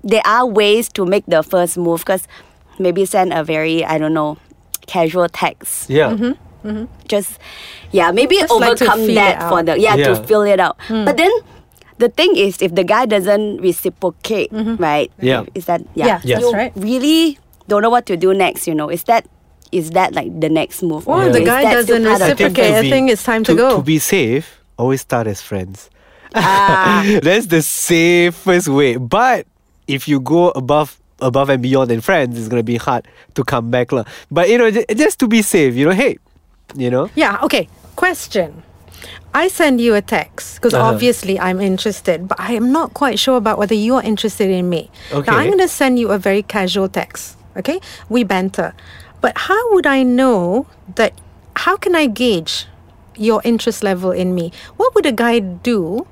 there 0.02 0.22
are 0.24 0.46
ways 0.46 0.88
to 0.96 1.04
make 1.04 1.24
the 1.26 1.42
first 1.42 1.76
move 1.76 2.00
because 2.00 2.24
maybe 2.78 3.04
send 3.04 3.32
a 3.34 3.44
very 3.44 3.84
I 3.84 3.98
don't 3.98 4.14
know 4.14 4.38
casual 4.86 5.28
text. 5.28 5.90
Yeah. 5.90 6.16
Mm-hmm. 6.68 6.84
Just 7.08 7.38
yeah, 7.90 8.12
maybe 8.12 8.36
Just 8.36 8.52
overcome 8.52 9.06
feel 9.06 9.14
that 9.16 9.48
for 9.48 9.60
out. 9.60 9.66
the 9.66 9.80
yeah, 9.80 9.96
to 9.96 10.16
fill 10.24 10.42
it 10.42 10.60
out. 10.60 10.76
Hmm. 10.88 11.04
But 11.04 11.16
then. 11.16 11.32
The 11.98 12.06
thing 12.08 12.36
is, 12.38 12.62
if 12.62 12.78
the 12.78 12.84
guy 12.86 13.06
doesn't 13.10 13.58
reciprocate, 13.58 14.52
mm-hmm. 14.54 14.78
right? 14.78 15.10
Yeah. 15.18 15.50
Is 15.58 15.66
that 15.66 15.82
Yeah, 15.98 16.22
Yes. 16.22 16.38
you 16.38 16.52
right. 16.54 16.70
really 16.78 17.42
don't 17.66 17.82
know 17.82 17.90
what 17.90 18.06
to 18.06 18.14
do 18.16 18.30
next. 18.30 18.70
You 18.70 18.74
know, 18.78 18.86
is 18.86 19.02
that 19.10 19.26
is 19.74 19.90
that 19.98 20.14
like 20.14 20.30
the 20.30 20.46
next 20.48 20.86
move? 20.86 21.10
Or 21.10 21.26
Or 21.26 21.30
the 21.34 21.42
guy 21.42 21.66
doesn't 21.66 22.06
part 22.06 22.22
of- 22.22 22.38
reciprocate. 22.38 22.70
Okay, 22.70 22.78
I 22.78 22.86
think 22.86 23.10
it's 23.10 23.26
time 23.26 23.42
to 23.50 23.54
go. 23.58 23.78
To 23.78 23.82
be 23.82 23.98
safe, 23.98 24.62
always 24.78 25.00
start 25.02 25.26
as 25.26 25.42
friends. 25.42 25.90
Ah. 26.38 27.02
That's 27.26 27.50
the 27.50 27.62
safest 27.66 28.68
way. 28.70 28.94
But 28.94 29.50
if 29.90 30.06
you 30.06 30.20
go 30.20 30.50
above 30.54 31.00
above 31.18 31.50
and 31.50 31.58
beyond 31.60 31.90
than 31.90 32.00
friends, 32.00 32.38
it's 32.38 32.46
gonna 32.46 32.62
be 32.62 32.76
hard 32.78 33.10
to 33.34 33.42
come 33.42 33.74
back. 33.74 33.90
lah. 33.90 34.04
But 34.30 34.48
you 34.50 34.58
know, 34.58 34.70
ju- 34.70 34.86
just 34.94 35.18
to 35.18 35.26
be 35.26 35.42
safe, 35.42 35.74
you 35.74 35.82
know, 35.84 35.98
hey, 35.98 36.18
you 36.74 36.90
know. 36.90 37.10
Yeah, 37.14 37.38
okay. 37.42 37.68
Question. 37.96 38.62
I 39.34 39.48
send 39.48 39.80
you 39.80 39.94
a 39.94 40.00
text 40.02 40.56
because 40.56 40.74
Uh-huh. 40.74 40.88
obviously 40.94 41.38
I'm 41.38 41.60
interested, 41.60 42.26
but 42.28 42.40
I 42.40 42.52
am 42.54 42.72
not 42.72 42.94
quite 42.94 43.18
sure 43.18 43.36
about 43.36 43.58
whether 43.58 43.74
you're 43.74 44.02
interested 44.02 44.50
in 44.50 44.68
me. 44.68 44.90
Okay. 45.12 45.30
Now. 45.30 45.38
I'm 45.38 45.46
going 45.46 45.58
to 45.58 45.68
send 45.68 45.98
you 45.98 46.10
a 46.10 46.18
very 46.18 46.42
casual 46.42 46.88
text. 46.88 47.36
Okay, 47.56 47.80
we 48.08 48.22
banter, 48.22 48.72
but 49.20 49.32
how 49.36 49.58
would 49.74 49.86
I 49.86 50.04
know 50.04 50.66
that? 50.94 51.12
How 51.56 51.76
can 51.76 51.96
I 51.96 52.06
gauge 52.06 52.66
your 53.16 53.42
interest 53.44 53.82
level 53.82 54.12
in 54.12 54.32
me? 54.34 54.52
What 54.76 54.94
would 54.94 55.06
a 55.06 55.12
guy 55.12 55.40
do 55.40 56.06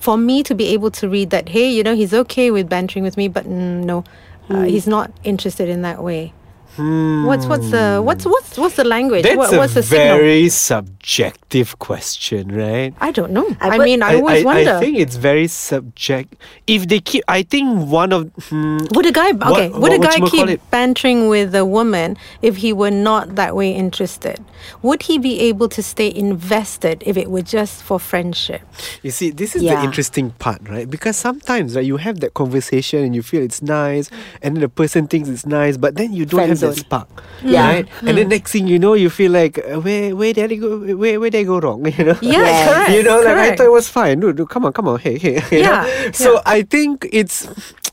for 0.00 0.16
me 0.16 0.42
to 0.44 0.54
be 0.54 0.66
able 0.72 0.90
to 0.92 1.08
read 1.10 1.28
that? 1.28 1.50
Hey, 1.50 1.68
you 1.70 1.82
know, 1.82 1.94
he's 1.94 2.14
okay 2.14 2.50
with 2.50 2.70
bantering 2.70 3.04
with 3.04 3.18
me, 3.18 3.28
but 3.28 3.44
mm, 3.44 3.84
no, 3.84 4.02
uh, 4.48 4.62
he's 4.64 4.86
not 4.86 5.10
interested 5.24 5.68
in 5.68 5.82
that 5.82 6.02
way. 6.02 6.32
What's 6.76 7.44
what's 7.46 7.70
the 7.70 8.00
what's 8.02 8.24
what's 8.24 8.56
what's 8.56 8.76
the 8.76 8.84
language? 8.84 9.24
That's 9.24 9.36
What- 9.36 9.52
a 9.52 9.58
what's 9.58 9.74
the 9.74 9.82
signal? 9.82 10.16
very 10.18 10.48
subjective 10.48 11.78
question, 11.78 12.48
right? 12.54 12.94
I 13.00 13.10
don't 13.12 13.32
know. 13.32 13.46
I, 13.60 13.70
I 13.70 13.78
mean, 13.78 14.02
I, 14.02 14.14
always 14.16 14.44
wonder. 14.44 14.76
I 14.76 14.80
think 14.80 14.96
it's 14.98 15.16
very 15.16 15.48
subject. 15.48 16.34
If 16.66 16.88
they 16.88 17.00
keep, 17.00 17.24
I 17.28 17.42
think 17.42 17.88
one 17.90 18.12
of 18.12 18.30
hmm, 18.48 18.78
would 18.94 19.04
a 19.06 19.12
guy 19.12 19.30
okay? 19.30 19.68
What- 19.68 19.80
would 19.82 19.92
a 19.92 19.98
guy 19.98 20.16
whatchamacallit? 20.16 20.46
keep 20.48 20.70
bantering 20.70 21.28
with 21.28 21.54
a 21.54 21.66
woman 21.66 22.16
if 22.40 22.56
he 22.56 22.72
were 22.72 22.90
not 22.90 23.34
that 23.36 23.54
way 23.54 23.72
interested? 23.72 24.40
Would 24.82 25.02
he 25.02 25.18
be 25.18 25.40
able 25.40 25.68
to 25.70 25.82
stay 25.82 26.12
invested 26.14 27.02
if 27.04 27.16
it 27.16 27.30
were 27.30 27.42
just 27.42 27.82
for 27.82 27.98
friendship? 27.98 28.62
You 29.02 29.10
see, 29.10 29.30
this 29.30 29.54
is 29.56 29.62
Yeah. 29.62 29.76
the 29.76 29.84
interesting 29.84 30.30
part, 30.38 30.60
right? 30.68 30.88
Because 30.88 31.16
sometimes, 31.16 31.74
right, 31.76 31.84
you 31.84 31.96
have 31.98 32.20
that 32.20 32.32
conversation 32.34 33.02
and 33.04 33.14
you 33.14 33.22
feel 33.22 33.42
it's 33.42 33.60
nice, 33.60 34.08
and 34.40 34.54
then 34.56 34.60
the 34.62 34.68
person 34.68 35.06
thinks 35.08 35.28
it's 35.28 35.44
nice, 35.44 35.76
but 35.76 35.96
then 35.96 36.12
you 36.12 36.24
don't 36.24 36.38
Friend 36.38 36.50
have 36.50 36.61
zone. 36.70 36.74
spark, 36.74 37.08
Yeah. 37.42 37.66
right? 37.66 37.86
And 38.06 38.18
then 38.18 38.28
next 38.28 38.52
thing 38.52 38.66
you 38.68 38.78
know, 38.78 38.94
you 38.94 39.10
feel 39.10 39.32
like, 39.32 39.58
uh, 39.58 39.80
where 39.80 40.14
where 40.14 40.32
did 40.32 40.52
I 40.52 40.56
go? 40.56 40.78
Where 40.96 41.18
where 41.18 41.30
did 41.30 41.40
I 41.40 41.44
go 41.44 41.58
wrong? 41.58 41.82
You 41.98 42.04
know? 42.04 42.18
Yeah, 42.22 42.38
Yes. 42.42 42.68
correct. 42.68 42.90
You 42.94 43.02
know, 43.02 43.18
like 43.20 43.36
I 43.36 43.56
thought 43.56 43.66
it 43.66 43.72
was 43.72 43.88
fine. 43.88 44.20
Dude, 44.20 44.36
dude, 44.36 44.48
come 44.48 44.64
on, 44.66 44.72
come 44.72 44.88
on, 44.88 44.98
hey, 45.00 45.18
hey. 45.18 45.42
you 45.50 45.62
know? 45.66 45.82
Yeah, 45.82 46.10
So 46.12 46.34
yeah. 46.34 46.42
I 46.46 46.62
think 46.62 47.08
it's 47.12 47.48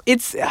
it's. 0.05 0.36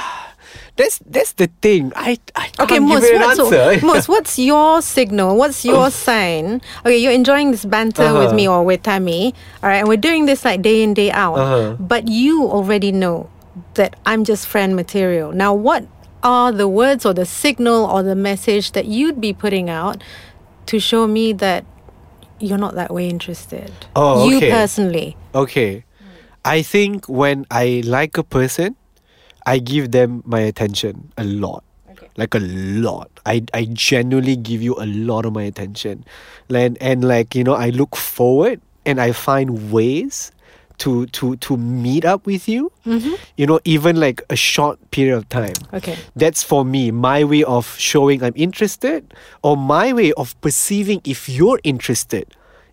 that's 0.79 0.99
that's 1.11 1.33
the 1.35 1.51
thing. 1.61 1.91
I 1.97 2.19
I 2.39 2.47
can't 2.55 2.61
Okay, 2.71 2.79
give 2.79 2.87
Mus, 2.87 3.03
you 3.03 3.17
an 3.17 3.23
what's, 3.23 3.41
answer. 3.41 3.87
Mus, 3.87 4.09
what's 4.09 4.39
your 4.39 4.81
signal? 4.83 5.37
What's 5.37 5.65
your 5.65 5.91
sign? 5.91 6.63
Okay, 6.87 6.99
you're 6.99 7.13
enjoying 7.13 7.51
this 7.51 7.65
banter 7.65 8.15
with 8.15 8.31
Uh-huh. 8.31 8.35
me 8.39 8.47
or 8.49 8.63
with 8.65 8.83
Tammy, 8.87 9.35
all 9.63 9.69
right, 9.71 9.79
and 9.83 9.89
we're 9.89 9.99
doing 10.01 10.27
this 10.27 10.45
like 10.45 10.63
day 10.63 10.83
in, 10.83 10.95
day 10.95 11.11
out. 11.11 11.35
Uh-huh. 11.35 11.77
But 11.83 12.07
you 12.09 12.47
already 12.47 12.93
know 12.93 13.27
that 13.75 13.99
I'm 14.07 14.23
just 14.23 14.47
friend 14.47 14.77
material. 14.79 15.33
Now, 15.35 15.51
what 15.55 15.83
are 16.23 16.53
the 16.53 16.69
words 16.69 17.07
or 17.07 17.15
the 17.15 17.27
signal 17.27 17.85
or 17.85 18.03
the 18.03 18.15
message 18.15 18.73
that 18.73 18.87
you'd 18.87 19.21
be 19.21 19.33
putting 19.33 19.71
out 19.71 20.03
to 20.67 20.79
show 20.79 21.07
me 21.07 21.33
that 21.35 21.65
you're 22.41 22.59
not 22.59 22.75
that 22.75 22.93
way 22.93 23.09
interested? 23.09 23.73
Oh, 23.95 24.29
You 24.29 24.41
personally. 24.41 25.17
Okay. 25.35 25.85
I 26.45 26.63
think 26.63 27.09
when 27.09 27.47
I 27.51 27.83
like 27.85 28.17
a 28.17 28.25
person, 28.25 28.77
I 29.45 29.59
give 29.59 29.93
them 29.93 30.23
my 30.25 30.41
attention 30.41 31.13
a 31.17 31.25
lot. 31.25 31.65
Like 32.17 32.35
a 32.35 32.41
lot. 32.41 33.11
I 33.27 33.45
I 33.55 33.69
genuinely 33.71 34.35
give 34.35 34.61
you 34.61 34.75
a 34.75 34.87
lot 34.87 35.25
of 35.25 35.33
my 35.33 35.45
attention. 35.45 36.05
And 36.51 36.77
and 36.81 37.07
like, 37.07 37.35
you 37.35 37.45
know, 37.45 37.55
I 37.55 37.71
look 37.71 37.95
forward 37.95 38.61
and 38.85 39.01
I 39.01 39.13
find 39.13 39.71
ways 39.71 40.33
to 40.79 41.07
to 41.07 41.37
to 41.37 41.57
meet 41.57 42.05
up 42.05 42.27
with 42.27 42.49
you. 42.49 42.71
You 43.37 43.47
know, 43.47 43.61
even 43.65 44.01
like 44.01 44.23
a 44.31 44.37
short 44.37 44.79
period 44.91 45.17
of 45.17 45.29
time. 45.29 45.55
Okay. 45.75 45.97
That's 46.17 46.43
for 46.43 46.65
me, 46.65 46.91
my 46.91 47.25
way 47.25 47.43
of 47.45 47.77
showing 47.79 48.23
I'm 48.23 48.33
interested 48.37 49.13
or 49.43 49.57
my 49.57 49.93
way 49.93 50.13
of 50.15 50.35
perceiving 50.41 51.01
if 51.05 51.29
you're 51.29 51.61
interested. 51.65 52.27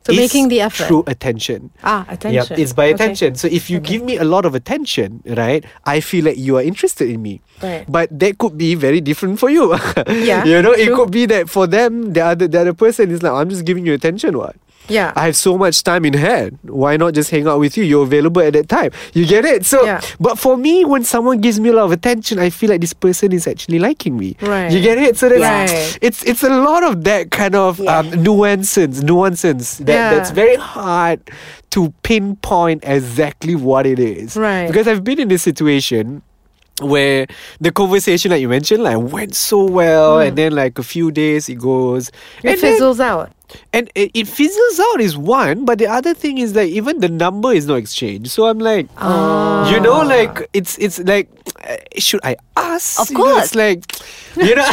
So 0.05 0.13
is 0.13 0.19
making 0.19 0.49
the 0.49 0.61
effort. 0.61 0.85
Through 0.85 1.03
attention. 1.07 1.71
Ah, 1.83 2.05
attention. 2.07 2.45
Yeah, 2.57 2.61
it's 2.61 2.73
by 2.73 2.93
Okay. 2.93 2.93
attention. 2.93 3.33
So 3.33 3.47
if 3.49 3.71
you 3.73 3.79
give 3.81 4.03
me 4.05 4.17
a 4.17 4.23
lot 4.23 4.45
of 4.45 4.53
attention, 4.53 5.23
right, 5.25 5.65
I 5.83 5.99
feel 5.99 6.25
like 6.25 6.37
you 6.37 6.57
are 6.57 6.61
interested 6.61 7.09
in 7.09 7.23
me. 7.25 7.41
Right. 7.57 7.89
But 7.89 8.13
that 8.19 8.37
could 8.37 8.53
be 8.55 8.75
very 8.75 9.01
different 9.01 9.39
for 9.41 9.49
you. 9.49 9.73
Yeah, 10.13 10.45
you 10.45 10.61
know, 10.61 10.77
it 10.77 10.93
could 10.93 11.09
be 11.09 11.25
that 11.33 11.49
for 11.49 11.65
them, 11.65 12.13
the 12.13 12.21
other 12.21 12.45
the 12.47 12.61
other 12.61 12.73
person 12.77 13.09
is 13.09 13.23
like, 13.25 13.33
I'm 13.33 13.49
just 13.49 13.65
giving 13.65 13.81
you 13.85 13.93
attention. 13.97 14.37
What? 14.37 14.55
Yeah. 14.87 15.13
I 15.15 15.25
have 15.25 15.35
so 15.35 15.57
much 15.57 15.83
time 15.83 16.05
in 16.05 16.13
hand. 16.13 16.59
Why 16.63 16.97
not 16.97 17.13
just 17.13 17.29
hang 17.31 17.47
out 17.47 17.59
with 17.59 17.77
you? 17.77 17.83
You're 17.83 18.03
available 18.03 18.41
at 18.41 18.53
that 18.53 18.69
time. 18.69 18.91
You 19.13 19.25
get 19.25 19.45
it? 19.45 19.65
So, 19.65 19.83
Yeah. 19.83 20.01
but 20.19 20.37
for 20.37 20.57
me, 20.57 20.85
when 20.85 21.03
someone 21.03 21.39
gives 21.41 21.59
me 21.59 21.69
a 21.69 21.73
lot 21.73 21.85
of 21.85 21.91
attention, 21.91 22.39
I 22.39 22.49
feel 22.49 22.69
like 22.69 22.81
this 22.81 22.93
person 22.93 23.31
is 23.31 23.47
actually 23.47 23.79
liking 23.79 24.17
me. 24.17 24.35
Right. 24.41 24.71
You 24.71 24.81
get 24.81 24.97
it? 24.97 25.17
So 25.17 25.29
that's 25.29 25.41
Right. 25.41 25.97
it's 26.01 26.23
it's 26.23 26.43
a 26.43 26.49
lot 26.49 26.83
of 26.83 27.03
that 27.05 27.31
kind 27.31 27.55
of 27.55 27.79
Yeah. 27.79 27.97
um, 27.99 28.11
nuances, 28.23 29.03
nuances 29.03 29.77
that 29.79 29.93
Yeah. 29.93 30.13
that's 30.13 30.31
very 30.31 30.55
hard 30.55 31.19
to 31.71 31.93
pinpoint 32.03 32.83
exactly 32.85 33.55
what 33.55 33.85
it 33.85 33.99
is. 33.99 34.37
Right. 34.37 34.67
Because 34.67 34.87
I've 34.87 35.03
been 35.03 35.19
in 35.19 35.27
this 35.27 35.43
situation 35.43 36.21
where 36.81 37.25
the 37.61 37.71
conversation 37.71 38.31
like 38.31 38.41
you 38.41 38.49
mentioned 38.49 38.83
like 38.83 38.97
went 38.97 39.33
so 39.33 39.63
well 39.63 40.19
and 40.19 40.31
hmm. 40.31 40.35
then 40.35 40.51
like 40.51 40.77
a 40.77 40.83
few 40.83 41.09
days 41.09 41.47
it 41.47 41.55
goes 41.55 42.09
It 42.09 42.13
and 42.51 42.59
then- 42.59 42.73
fizzles 42.73 42.99
out. 42.99 43.31
and 43.71 43.89
it, 43.95 44.11
it 44.13 44.27
fizzles 44.27 44.79
out 44.79 44.99
is 44.99 45.15
one, 45.15 45.65
but 45.65 45.77
the 45.77 45.87
other 45.87 46.13
thing 46.13 46.37
is 46.39 46.53
that 46.53 46.67
even 46.67 46.99
the 46.99 47.07
number 47.07 47.53
is 47.53 47.67
not 47.67 47.75
exchanged. 47.75 48.31
So 48.31 48.47
I'm 48.47 48.59
like, 48.59 48.87
ah. 48.97 49.71
you 49.71 49.79
know, 49.79 50.01
like 50.01 50.49
it's 50.51 50.77
it's 50.79 50.99
like, 50.99 51.29
should 51.97 52.21
I 52.23 52.35
ask? 52.55 52.99
Of 52.99 53.09
You 53.11 53.17
know, 53.17 53.37
it's 53.37 53.51
course. 53.51 53.55
like, 53.55 53.81
you 54.37 54.55
know, 54.55 54.69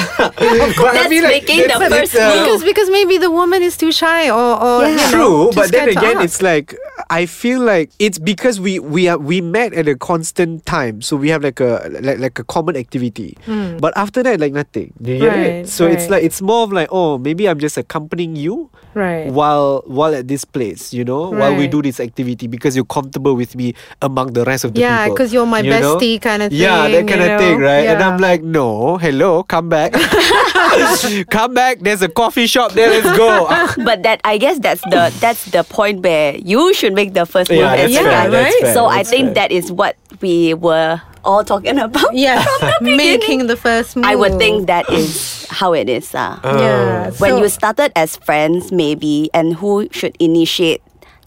but 0.77 0.93
That's 0.93 1.09
making 1.11 1.63
the 1.63 1.69
that's- 1.69 1.89
first 1.91 2.13
that's, 2.13 2.17
uh, 2.17 2.35
move. 2.35 2.45
Because 2.45 2.65
because 2.65 2.91
maybe 2.91 3.19
the 3.19 3.31
woman 3.31 3.63
is 3.63 3.77
too 3.77 3.93
shy 3.93 4.29
or, 4.31 4.59
or 4.61 4.83
Yeah. 4.83 4.89
you 4.91 4.97
know, 4.97 5.11
True, 5.11 5.51
but 5.55 5.71
then 5.71 5.89
again, 5.91 6.21
it's 6.21 6.43
like 6.43 6.75
I 7.11 7.27
feel 7.27 7.61
like 7.61 7.91
it's 7.99 8.19
because 8.19 8.59
we 8.61 8.79
we 8.79 9.07
are 9.09 9.19
we 9.19 9.41
met 9.41 9.73
at 9.75 9.87
a 9.89 9.95
constant 9.97 10.67
time, 10.67 11.01
so 11.03 11.17
we 11.17 11.29
have 11.31 11.43
like 11.45 11.61
a 11.61 11.87
like, 12.03 12.19
like 12.19 12.39
a 12.39 12.45
common 12.45 12.77
activity. 12.77 13.37
But 13.79 13.97
after 13.97 14.23
that, 14.23 14.41
like 14.41 14.53
nothing. 14.53 14.93
Do 15.01 15.13
you 15.13 15.19
get 15.21 15.33
Hmm. 15.33 15.39
Right, 15.39 15.49
it? 15.65 15.69
So 15.69 15.87
it's 15.87 16.09
like 16.11 16.23
it's 16.25 16.43
more 16.43 16.65
of 16.65 16.73
like 16.73 16.89
oh 16.91 17.19
maybe 17.19 17.47
I'm 17.49 17.59
just 17.59 17.79
accompanying 17.79 18.35
you 18.37 18.71
right. 18.95 19.31
while 19.31 19.83
while 19.87 20.15
at 20.15 20.27
this 20.29 20.45
place, 20.45 20.93
you 20.93 21.05
know, 21.05 21.31
while 21.31 21.55
we 21.55 21.69
do 21.69 21.81
this 21.83 22.01
activity 22.01 22.47
because 22.51 22.75
you're 22.75 22.89
comfortable 22.89 23.35
with 23.39 23.55
me 23.55 23.75
among 24.03 24.33
the 24.35 24.45
rest 24.45 24.65
of 24.65 24.75
the 24.75 24.81
people 24.83 24.91
Yeah, 24.91 25.09
because 25.09 25.33
you're 25.33 25.47
my 25.47 25.61
you 25.61 25.71
know? 25.71 25.97
bestie 25.97 26.21
kind 26.21 26.43
of 26.43 26.51
thing. 26.51 26.61
Yeah, 26.61 26.82
that 26.91 27.07
kind 27.09 27.21
you 27.23 27.31
of 27.31 27.41
thing, 27.41 27.59
know? 27.61 27.67
right? 27.67 27.87
And 27.87 28.03
I'm 28.03 28.19
like, 28.19 28.43
no, 28.43 28.97
hello, 28.99 29.43
come 29.45 29.69
back, 29.69 29.93
come 31.31 31.55
back. 31.55 31.79
There's 31.81 32.03
a 32.03 32.09
coffee 32.09 32.47
shop 32.47 32.73
there. 32.73 32.91
Let's 32.91 33.17
go. 33.17 33.47
but 33.85 34.03
that 34.03 34.21
I 34.25 34.39
guess 34.39 34.59
that's 34.59 34.81
the 34.83 35.13
that's 35.21 35.47
the 35.47 35.63
point 35.65 36.03
where 36.03 36.37
you 36.37 36.75
should 36.75 36.93
make 36.95 37.15
the 37.15 37.27
first 37.27 37.51
move 37.51 37.61
Yeah, 37.61 37.75
as 37.75 37.93
that's 37.93 38.05
fair, 38.05 38.23
well. 38.23 38.31
that's 38.31 38.61
fair, 38.61 38.75
so 38.75 38.87
I 38.87 39.03
think 39.05 39.27
fair. 39.27 39.35
that 39.35 39.53
is 39.53 39.71
what 39.73 39.97
we 40.21 40.55
were 40.55 41.01
all 41.25 41.45
talking 41.45 41.79
about. 41.79 42.15
Yeah, 42.15 42.45
the 42.81 42.97
making 42.97 43.47
the 43.47 43.57
first 43.57 43.97
move. 43.97 44.05
I 44.05 44.15
would 44.17 44.39
think 44.39 44.67
that 44.67 44.89
is 44.91 45.47
how 45.51 45.73
it 45.73 45.89
is. 45.89 46.15
Uh. 46.15 46.39
Yeah. 46.43 47.11
when 47.19 47.31
so- 47.31 47.39
you 47.43 47.49
started 47.49 47.93
as 47.97 48.17
friends, 48.17 48.73
maybe, 48.73 49.31
and 49.35 49.55
who 49.55 49.89
should 49.93 50.17
initiate 50.21 50.83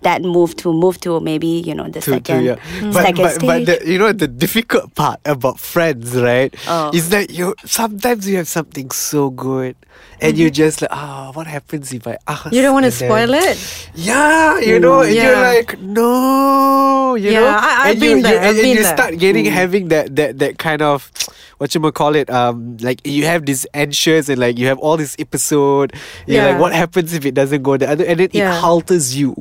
that 0.06 0.22
move 0.22 0.56
to 0.58 0.72
move 0.72 1.00
to 1.02 1.20
maybe 1.20 1.48
you 1.48 1.74
know 1.74 1.90
the 1.90 2.00
to, 2.00 2.12
second, 2.14 2.38
to, 2.40 2.44
yeah. 2.46 2.56
mm, 2.80 2.94
But, 2.94 3.02
second 3.02 3.24
but, 3.24 3.34
stage. 3.34 3.66
but 3.66 3.66
the, 3.66 3.92
you 3.92 3.98
know 3.98 4.12
the 4.14 4.28
difficult 4.28 4.94
part 4.94 5.20
about 5.26 5.60
friends, 5.60 6.16
right? 6.16 6.54
Oh. 6.68 6.92
Is 6.94 7.10
that 7.10 7.32
you 7.32 7.56
sometimes 7.66 8.30
you 8.30 8.38
have 8.38 8.48
something 8.48 8.92
so 8.92 9.32
good 9.32 9.76
and 10.22 10.38
you're 10.38 10.50
just 10.50 10.82
like, 10.82 10.92
ah, 10.94 11.32
what 11.34 11.48
happens 11.48 11.92
if 11.94 12.08
I 12.08 12.18
ask? 12.28 12.52
you 12.52 12.62
don't 12.62 12.74
want 12.74 12.84
to 12.86 12.92
And 12.92 13.00
then- 13.00 13.10
spoil 13.10 13.34
it. 13.34 13.90
Yeah, 13.96 14.60
you 14.60 14.80
know, 14.80 15.02
and 15.02 15.14
you're 15.16 15.36
like, 15.36 15.80
no, 15.80 17.16
you 17.16 17.32
Yeah, 17.32 17.40
know, 17.42 17.48
I- 17.48 17.82
I've 17.90 17.94
and 17.94 18.02
you, 18.04 18.10
been 18.10 18.18
you- 18.18 18.24
there, 18.24 18.40
I've 18.42 18.50
and, 18.50 18.60
and 18.60 18.68
you 18.68 18.76
there. 18.76 18.84
Mm. 18.84 18.94
start 18.96 19.18
getting 19.18 19.46
having 19.46 19.88
that 19.90 20.16
that 20.16 20.40
that 20.40 20.58
kind 20.58 20.82
of 20.82 21.12
what 21.58 21.74
you 21.74 21.80
call 21.92 22.16
it, 22.16 22.30
um, 22.30 22.76
like 22.82 23.00
you 23.08 23.24
have 23.26 23.46
this 23.46 23.66
anxious 23.74 24.28
and 24.28 24.38
like 24.40 24.58
you 24.60 24.68
have 24.68 24.78
all 24.80 24.98
this 24.98 25.16
episode. 25.20 25.94
You're 26.28 26.44
like, 26.44 26.52
Yeah. 26.56 26.60
what 26.60 26.74
happens 26.74 27.14
if 27.14 27.26
it 27.26 27.34
doesn't 27.34 27.64
go 27.64 27.78
the 27.78 27.90
other, 27.90 28.04
and 28.04 28.20
then 28.20 28.30
Yeah. 28.34 28.52
it 28.58 28.62
halters 28.62 29.16
you 29.16 29.34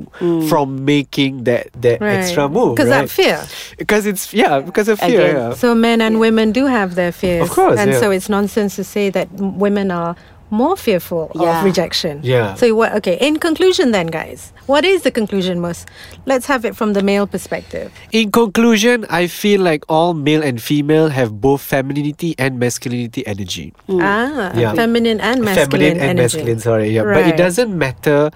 from 0.48 0.84
making 0.84 1.44
that 1.44 1.68
that 1.82 2.00
Right. 2.00 2.18
extra 2.22 2.48
move, 2.48 2.76
Because 2.76 2.90
right? 2.90 3.00
that 3.02 3.10
fear. 3.10 3.42
Because 3.78 4.06
it's 4.06 4.32
yeah, 4.32 4.60
because 4.60 4.88
of 4.88 5.00
fear. 5.00 5.34
Yeah. 5.34 5.54
So 5.54 5.74
men 5.74 6.00
and 6.00 6.20
women 6.20 6.52
do 6.52 6.66
have 6.66 6.94
their 6.94 7.10
fears. 7.12 7.42
Of 7.42 7.50
course, 7.50 7.78
And 7.80 7.92
yeah. 7.92 7.98
so 8.00 8.10
it's 8.12 8.28
nonsense 8.28 8.76
to 8.76 8.84
say 8.84 9.10
that 9.10 9.28
women 9.34 9.90
are 9.90 10.14
more 10.54 10.76
fearful 10.78 11.30
Yeah. 11.34 11.58
of 11.58 11.64
rejection. 11.66 12.20
Yeah. 12.22 12.54
So 12.54 12.70
what 12.74 12.94
okay, 13.02 13.18
in 13.20 13.38
conclusion 13.42 13.90
then 13.90 14.06
guys, 14.08 14.52
what 14.70 14.84
is 14.86 15.02
the 15.02 15.10
conclusion 15.10 15.58
most? 15.60 15.88
Let's 16.24 16.46
have 16.46 16.64
it 16.64 16.76
from 16.78 16.94
the 16.94 17.02
male 17.02 17.26
perspective. 17.26 17.90
In 18.14 18.30
conclusion, 18.30 19.04
I 19.10 19.26
feel 19.26 19.60
like 19.60 19.82
all 19.90 20.14
male 20.14 20.42
and 20.42 20.62
female 20.62 21.08
have 21.10 21.40
both 21.40 21.60
femininity 21.60 22.34
and 22.38 22.58
masculinity 22.62 23.26
energy. 23.26 23.74
Ah, 23.90 24.54
Yeah. 24.54 24.72
feminine 24.78 25.18
and 25.20 25.42
masculine 25.42 25.70
feminine 25.70 25.96
and 25.98 26.18
energy. 26.18 26.38
masculine 26.38 26.60
sorry 26.60 26.88
yeah 26.94 27.02
but 27.02 27.26
it 27.26 27.36
doesn't 27.36 27.74
matter 27.76 28.30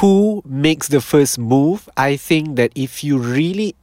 who 0.00 0.42
makes 0.46 0.88
the 0.88 1.00
first 1.00 1.38
move 1.38 1.88
i 1.96 2.16
think 2.16 2.56
that 2.56 2.70
if 2.74 3.02
you 3.04 3.18
really 3.18 3.74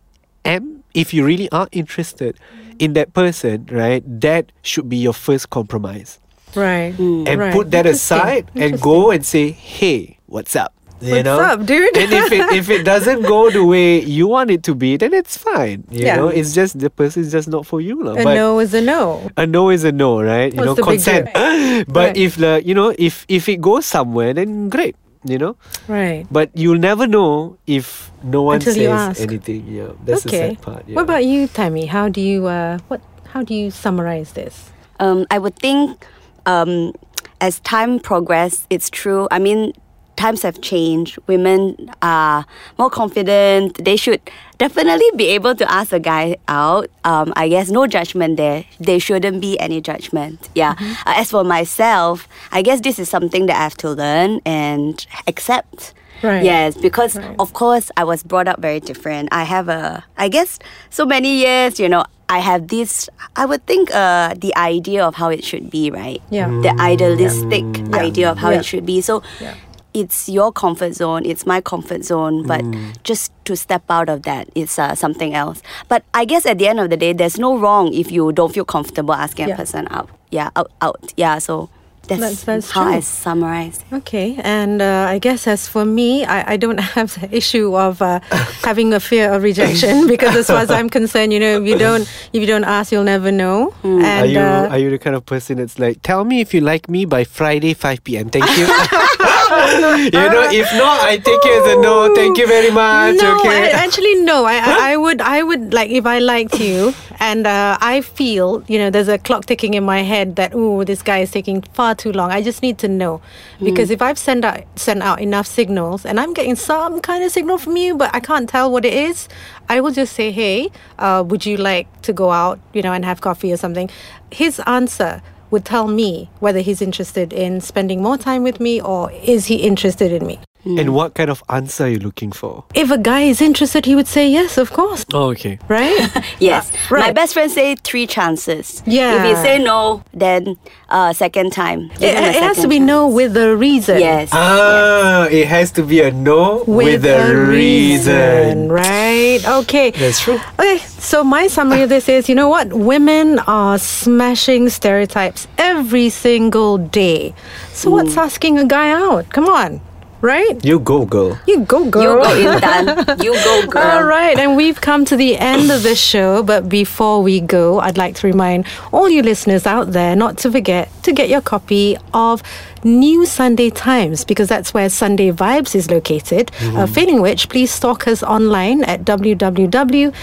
am 0.45 0.83
if 0.93 1.13
you 1.13 1.23
really 1.25 1.49
are 1.51 1.67
interested 1.71 2.37
in 2.79 2.93
that 2.93 3.13
person 3.13 3.65
right 3.71 4.03
that 4.05 4.51
should 4.61 4.87
be 4.89 4.97
your 4.97 5.13
first 5.13 5.49
compromise 5.49 6.19
Right. 6.57 6.97
and 6.97 7.37
Right. 7.37 7.53
put 7.53 7.69
that 7.71 7.85
aside 7.85 8.49
and 8.57 8.81
go 8.81 9.11
and 9.13 9.21
say 9.23 9.51
hey 9.53 10.17
what's 10.25 10.55
up 10.57 10.73
you 10.99 11.13
What's 11.21 11.29
know? 11.29 11.37
up, 11.37 11.61
dude? 11.61 11.93
and 11.93 12.09
if 12.09 12.31
it 12.33 12.45
if 12.57 12.65
it 12.73 12.81
doesn't 12.81 13.21
go 13.29 13.53
the 13.53 13.61
way 13.61 14.01
you 14.01 14.25
want 14.25 14.49
it 14.49 14.65
to 14.65 14.73
be, 14.73 14.97
then 14.97 15.13
it's 15.13 15.37
fine. 15.37 15.85
You 15.93 16.09
Yeah. 16.09 16.17
know, 16.17 16.33
it's 16.33 16.57
just 16.57 16.81
the 16.81 16.89
person 16.89 17.21
is 17.21 17.29
just 17.29 17.45
not 17.45 17.69
for 17.69 17.77
you, 17.77 18.01
lah. 18.01 18.17
A 18.17 18.25
But 18.25 18.33
no 18.33 18.57
is 18.57 18.73
a 18.73 18.81
no. 18.81 19.29
a 19.37 19.45
no 19.45 19.69
is 19.69 19.85
a 19.85 19.93
no, 19.93 20.17
right? 20.17 20.49
You 20.49 20.57
What's 20.57 20.73
know, 20.73 20.73
the 20.73 20.81
big 20.81 20.97
consent. 20.97 21.29
Right. 21.37 21.85
but 22.01 22.17
if 22.17 22.41
the 22.41 22.65
you 22.65 22.73
know 22.73 22.97
if 22.97 23.29
if 23.29 23.45
it 23.45 23.61
goes 23.61 23.85
somewhere, 23.85 24.33
then 24.33 24.73
great. 24.73 24.97
You 25.21 25.37
know, 25.37 25.53
Right. 25.85 26.25
but 26.33 26.49
you'll 26.57 26.81
never 26.81 27.05
know 27.05 27.61
if 27.69 28.09
no 28.25 28.41
one 28.49 28.57
Until 28.65 28.73
says 28.73 29.21
anything. 29.21 29.69
Yeah, 29.69 29.93
that's 30.01 30.25
okay. 30.25 30.57
the 30.57 30.57
sad 30.57 30.65
part. 30.65 30.81
Yeah. 30.89 30.97
What 30.97 31.05
about 31.05 31.29
you, 31.29 31.45
Tammy? 31.45 31.85
How 31.85 32.09
do 32.09 32.25
you 32.25 32.49
uh 32.49 32.81
what 32.89 33.05
how 33.37 33.45
do 33.45 33.53
you 33.53 33.69
summarize 33.69 34.33
this? 34.33 34.73
Um, 34.97 35.29
I 35.29 35.37
would 35.37 35.53
think 35.61 36.09
um, 36.47 36.93
as 37.39 37.59
time 37.59 37.99
progress, 37.99 38.65
it's 38.71 38.89
true. 38.89 39.27
I 39.29 39.37
mean, 39.37 39.73
times 40.15 40.41
have 40.41 40.59
changed. 40.61 41.19
Women 41.27 41.91
are 42.01 42.43
more 42.79 42.89
confident. 42.89 43.77
They 43.85 43.95
should 43.95 44.19
definitely 44.57 45.05
be 45.15 45.27
able 45.27 45.53
to 45.53 45.71
ask 45.71 45.91
a 45.93 45.99
guy 45.99 46.37
out. 46.47 46.89
Um, 47.03 47.31
I 47.35 47.47
guess 47.49 47.69
no 47.69 47.85
judgment 47.85 48.37
there. 48.37 48.65
There 48.79 48.99
shouldn't 48.99 49.39
be 49.41 49.59
any 49.59 49.79
judgment. 49.79 50.49
Yeah. 50.55 50.73
Uh, 51.05 51.13
as 51.21 51.29
for 51.29 51.43
myself, 51.43 52.27
I 52.51 52.63
guess 52.63 52.81
this 52.81 52.97
is 52.97 53.07
something 53.09 53.45
that 53.45 53.55
I 53.57 53.63
have 53.63 53.77
to 53.77 53.91
learn 53.91 54.41
and 54.43 55.05
accept. 55.27 55.93
Right. 56.23 56.43
Yes, 56.43 56.75
because 56.75 57.15
Right. 57.15 57.35
of 57.37 57.53
course 57.53 57.91
I 57.95 58.03
was 58.03 58.23
brought 58.23 58.47
up 58.47 58.59
very 58.59 58.79
different. 58.79 59.29
I 59.31 59.43
have 59.43 59.69
a, 59.69 60.03
I 60.17 60.29
guess, 60.29 60.57
so 60.89 61.05
many 61.05 61.35
years. 61.45 61.79
You 61.79 61.89
know, 61.89 62.03
I 62.29 62.39
have 62.39 62.67
this. 62.67 63.09
I 63.35 63.45
would 63.45 63.65
think 63.65 63.93
uh, 63.93 64.33
the 64.37 64.55
idea 64.57 65.05
of 65.05 65.15
how 65.15 65.29
it 65.29 65.43
should 65.43 65.69
be, 65.69 65.89
right? 65.91 66.21
Yeah. 66.29 66.47
The 66.61 66.75
idealistic 66.79 67.63
Yeah. 67.77 67.95
idea 67.95 68.31
of 68.31 68.37
how 68.37 68.49
Yeah. 68.51 68.59
it 68.59 68.65
should 68.65 68.85
be. 68.85 68.99
So, 69.01 69.23
Yeah. 69.39 69.55
it's 69.93 70.27
your 70.29 70.51
comfort 70.51 70.93
zone, 70.93 71.25
it's 71.25 71.45
my 71.45 71.61
comfort 71.61 72.03
zone, 72.03 72.43
but 72.45 72.63
just 73.03 73.31
to 73.45 73.55
step 73.55 73.83
out 73.89 74.09
of 74.09 74.23
that, 74.23 74.47
it's 74.55 74.77
uh, 74.77 74.93
something 74.93 75.33
else. 75.33 75.61
But 75.87 76.03
I 76.13 76.25
guess 76.25 76.45
at 76.45 76.57
the 76.59 76.67
end 76.67 76.79
of 76.79 76.89
the 76.89 76.97
day, 76.97 77.13
there's 77.13 77.39
no 77.39 77.57
wrong 77.57 77.93
if 77.93 78.11
you 78.11 78.31
don't 78.33 78.53
feel 78.53 78.65
comfortable 78.65 79.13
asking 79.13 79.47
Yeah. 79.47 79.53
a 79.55 79.57
person 79.57 79.87
out. 79.89 80.09
Yeah, 80.29 80.49
out, 80.55 80.71
out. 80.81 81.13
Yeah, 81.15 81.39
so 81.39 81.69
that's, 82.07 82.21
That's- 82.21 82.43
that's 82.43 82.71
how 82.71 82.87
I 82.87 82.93
true. 82.93 83.01
summarize. 83.01 83.83
Okay, 83.91 84.39
and 84.43 84.81
uh, 84.81 85.07
I 85.09 85.19
guess 85.19 85.47
as 85.47 85.67
for 85.67 85.85
me, 85.85 86.25
I, 86.25 86.53
I 86.53 86.57
don't 86.57 86.77
have 86.95 87.19
the 87.19 87.35
issue 87.35 87.75
of 87.75 88.01
uh, 88.01 88.19
having 88.63 88.93
a 88.93 88.99
fear 88.99 89.31
of 89.33 89.43
rejection 89.43 90.07
because, 90.13 90.35
as 90.35 90.47
far 90.47 90.57
as 90.61 90.71
I'm 90.71 90.89
concerned, 90.89 91.33
you 91.33 91.39
know, 91.39 91.61
if 91.61 91.67
you 91.67 91.77
don't 91.77 92.01
if 92.33 92.39
you 92.41 92.47
don't 92.47 92.63
ask, 92.63 92.91
you'll 92.91 93.03
never 93.03 93.31
know. 93.31 93.71
Hmm. 93.81 94.01
And 94.01 94.05
are 94.05 94.25
you 94.25 94.39
uh, 94.39 94.67
are 94.71 94.77
you 94.79 94.89
the 94.89 94.99
kind 94.99 95.15
of 95.15 95.25
person 95.25 95.57
that's 95.57 95.79
like, 95.79 96.01
tell 96.01 96.23
me 96.25 96.41
if 96.41 96.53
you 96.53 96.61
like 96.61 96.89
me 96.89 97.05
by 97.05 97.23
Friday 97.23 97.73
5 97.73 98.03
p.m. 98.03 98.29
Thank 98.29 98.45
you. 98.57 98.67
you 99.47 100.11
know, 100.11 100.49
if 100.51 100.71
not, 100.73 101.01
I 101.01 101.17
take 101.17 101.39
it 101.43 101.65
as 101.65 101.77
a 101.77 101.81
no. 101.81 102.13
Thank 102.13 102.37
you 102.37 102.47
very 102.47 102.71
much. 102.71 103.15
no, 103.15 103.39
okay. 103.39 103.73
I, 103.73 103.85
actually 103.85 104.15
no. 104.15 104.45
I, 104.45 104.57
I 104.57 104.93
I 104.93 104.97
would 104.97 105.21
I 105.21 105.43
would 105.43 105.73
like 105.73 105.89
if 105.89 106.05
I 106.05 106.19
liked 106.19 106.59
you 106.59 106.93
and 107.19 107.47
uh, 107.47 107.77
I 107.81 108.01
feel 108.01 108.63
you 108.67 108.77
know 108.77 108.89
there's 108.89 109.07
a 109.07 109.17
clock 109.17 109.45
ticking 109.45 109.73
in 109.73 109.83
my 109.83 110.01
head 110.01 110.35
that 110.35 110.51
oh 110.53 110.83
this 110.83 111.01
guy 111.01 111.19
is 111.19 111.31
taking 111.31 111.61
far 111.73 111.95
too 111.95 112.11
long. 112.11 112.31
I 112.31 112.41
just 112.41 112.61
need 112.61 112.77
to 112.79 112.87
know 112.87 113.21
because 113.63 113.89
if 113.89 114.01
I've 114.01 114.17
sent 114.17 114.45
out 114.45 114.63
sent 114.75 115.01
out 115.01 115.21
enough 115.21 115.47
signals 115.47 116.05
and 116.05 116.19
I'm 116.19 116.33
getting 116.33 116.55
some 116.55 116.99
kind 116.99 117.23
of 117.23 117.31
signal 117.31 117.57
from 117.57 117.77
you, 117.77 117.95
but 117.95 118.13
I 118.13 118.19
can't 118.19 118.49
tell 118.49 118.71
what 118.71 118.85
it 118.85 118.93
is, 118.93 119.27
I 119.69 119.81
will 119.81 119.91
just 119.91 120.13
say 120.13 120.31
hey, 120.31 120.71
uh, 120.99 121.23
would 121.25 121.45
you 121.45 121.57
like 121.57 121.87
to 122.03 122.13
go 122.13 122.31
out 122.31 122.59
you 122.73 122.81
know 122.81 122.93
and 122.93 123.05
have 123.05 123.21
coffee 123.21 123.51
or 123.51 123.57
something? 123.57 123.89
His 124.31 124.59
answer 124.67 125.21
would 125.49 125.65
tell 125.65 125.87
me 125.87 126.29
whether 126.39 126.59
he's 126.59 126.81
interested 126.81 127.31
in 127.31 127.61
spending 127.61 128.01
more 128.01 128.17
time 128.17 128.43
with 128.43 128.59
me 128.59 128.81
or 128.81 129.11
is 129.11 129.45
he 129.45 129.57
interested 129.57 130.11
in 130.11 130.25
me. 130.25 130.39
And 130.79 130.93
what 130.93 131.13
kind 131.13 131.29
of 131.29 131.43
answer 131.49 131.85
are 131.85 131.89
you 131.89 131.99
looking 131.99 132.31
for? 132.31 132.63
If 132.73 132.91
a 132.91 132.97
guy 132.97 133.21
is 133.21 133.41
interested, 133.41 133.85
he 133.85 133.95
would 133.95 134.07
say 134.07 134.27
yes, 134.29 134.57
of 134.57 134.71
course. 134.73 135.05
Oh, 135.13 135.29
okay. 135.31 135.59
right? 135.67 136.09
Yes. 136.39 136.71
My 136.91 137.11
best 137.11 137.33
friend 137.33 137.49
say 137.51 137.75
three 137.75 138.05
chances. 138.07 138.83
Yeah. 138.85 139.23
If 139.23 139.29
you 139.29 139.35
say 139.41 139.57
no, 139.63 140.03
then 140.13 140.57
uh, 140.89 141.13
second 141.13 141.51
time. 141.51 141.89
it, 141.91 141.99
Give 141.99 142.17
him 142.17 142.23
a 142.23 142.27
it 142.27 142.43
has 142.43 142.55
to 142.57 142.61
second 142.61 142.69
be 142.69 142.79
no 142.79 143.07
with 143.07 143.35
a 143.37 143.55
reason. 143.55 143.99
Yes. 143.99 144.29
Ah, 144.31 145.25
it 145.27 145.47
has 145.47 145.71
to 145.73 145.83
be 145.83 146.01
a 146.01 146.11
no 146.11 146.63
with, 146.67 147.05
a, 147.05 147.35
reason. 147.35 148.69
right? 148.69 149.39
Okay. 149.47 149.91
That's 149.91 150.19
true. 150.21 150.39
Okay, 150.59 150.77
so 150.79 151.23
my 151.23 151.47
summary 151.47 151.81
of 151.83 151.89
this 151.89 152.07
is 152.09 152.29
you 152.29 152.35
know 152.35 152.49
what? 152.49 152.71
Women 152.73 153.39
are 153.47 153.77
smashing 153.77 154.69
stereotypes 154.69 155.47
every 155.57 156.09
single 156.09 156.77
day. 156.77 157.33
So 157.73 157.89
what's 157.91 158.17
asking 158.17 158.57
a 158.59 158.65
guy 158.65 158.89
out? 158.91 159.29
Come 159.29 159.47
on, 159.47 159.81
right? 160.21 160.63
You 160.63 160.79
go, 160.79 161.05
girl. 161.05 161.39
You 161.47 161.61
go, 161.61 161.89
girl. 161.89 162.37
You 162.37 162.45
go, 162.45 162.59
Intan. 162.59 163.23
You 163.23 163.33
go, 163.33 163.67
girl. 163.69 163.83
All 163.83 164.03
right, 164.03 164.37
and 164.37 164.55
we've 164.55 164.79
come 164.81 165.05
to 165.05 165.15
the 165.15 165.37
end 165.37 165.71
of 165.71 165.83
the 165.83 165.95
show. 165.95 166.43
But 166.43 166.69
before 166.69 167.21
we 167.21 167.39
go, 167.39 167.79
I'd 167.79 167.97
like 167.97 168.15
to 168.15 168.27
remind 168.27 168.65
all 168.91 169.09
you 169.09 169.21
listeners 169.23 169.65
out 169.65 169.91
there 169.91 170.15
not 170.15 170.37
to 170.39 170.51
forget 170.51 170.89
to 171.03 171.11
get 171.13 171.29
your 171.29 171.41
copy 171.41 171.97
of 172.13 172.41
New 172.83 173.25
Sunday 173.25 173.69
Times 173.69 174.25
because 174.25 174.47
that's 174.49 174.73
where 174.73 174.89
Sunday 174.89 175.31
Vibes 175.31 175.75
is 175.75 175.89
located. 175.91 176.51
Uh, 176.61 176.85
failing 176.85 177.21
which, 177.21 177.47
please 177.49 177.71
stalk 177.71 178.07
us 178.07 178.23
online 178.23 178.83
at 178.85 179.03
www.nst.com.my. 179.05 180.17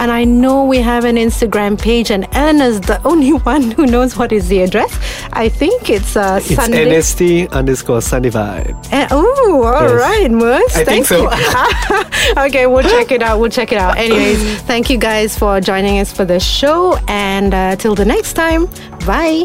And 0.00 0.10
I 0.10 0.24
know 0.24 0.64
we 0.64 0.78
have 0.78 1.04
an 1.04 1.16
Instagram 1.16 1.80
page, 1.80 2.10
and 2.10 2.26
Elena's 2.32 2.80
the 2.80 3.00
only 3.06 3.32
one 3.32 3.70
who 3.72 3.86
knows 3.86 4.16
what 4.16 4.32
is 4.32 4.48
the 4.48 4.62
address. 4.62 4.98
I 5.32 5.48
think 5.48 5.88
it's 5.90 6.16
uh, 6.16 6.40
It's 6.42 6.54
Sunday. 6.54 6.86
NST 6.86 7.50
underscore 7.52 8.00
Sunday 8.02 8.30
Vibe. 8.30 8.74
Uh, 8.92 9.06
oh, 9.10 9.62
all 9.64 9.82
Yes. 9.82 9.92
right, 10.00 10.30
Mus. 10.30 10.76
I 10.76 10.84
think 10.84 11.06
Thank 11.06 11.08
so. 11.20 11.30
you. 12.36 12.42
okay, 12.46 12.66
we'll 12.66 12.82
check 12.82 13.10
it 13.12 13.22
out. 13.22 13.38
We'll 13.40 13.50
check 13.50 13.72
it 13.72 13.78
out. 13.78 13.96
Anyways, 13.96 14.60
thank 14.62 14.90
you 14.90 14.98
guys 14.98 15.36
for 15.38 15.60
joining 15.60 15.98
us 15.98 16.12
for 16.12 16.24
the 16.24 16.38
show. 16.40 16.96
And 17.08 17.54
uh, 17.54 17.76
till 17.76 17.94
the 17.94 18.04
next 18.04 18.34
time, 18.34 18.66
bye. 19.06 19.44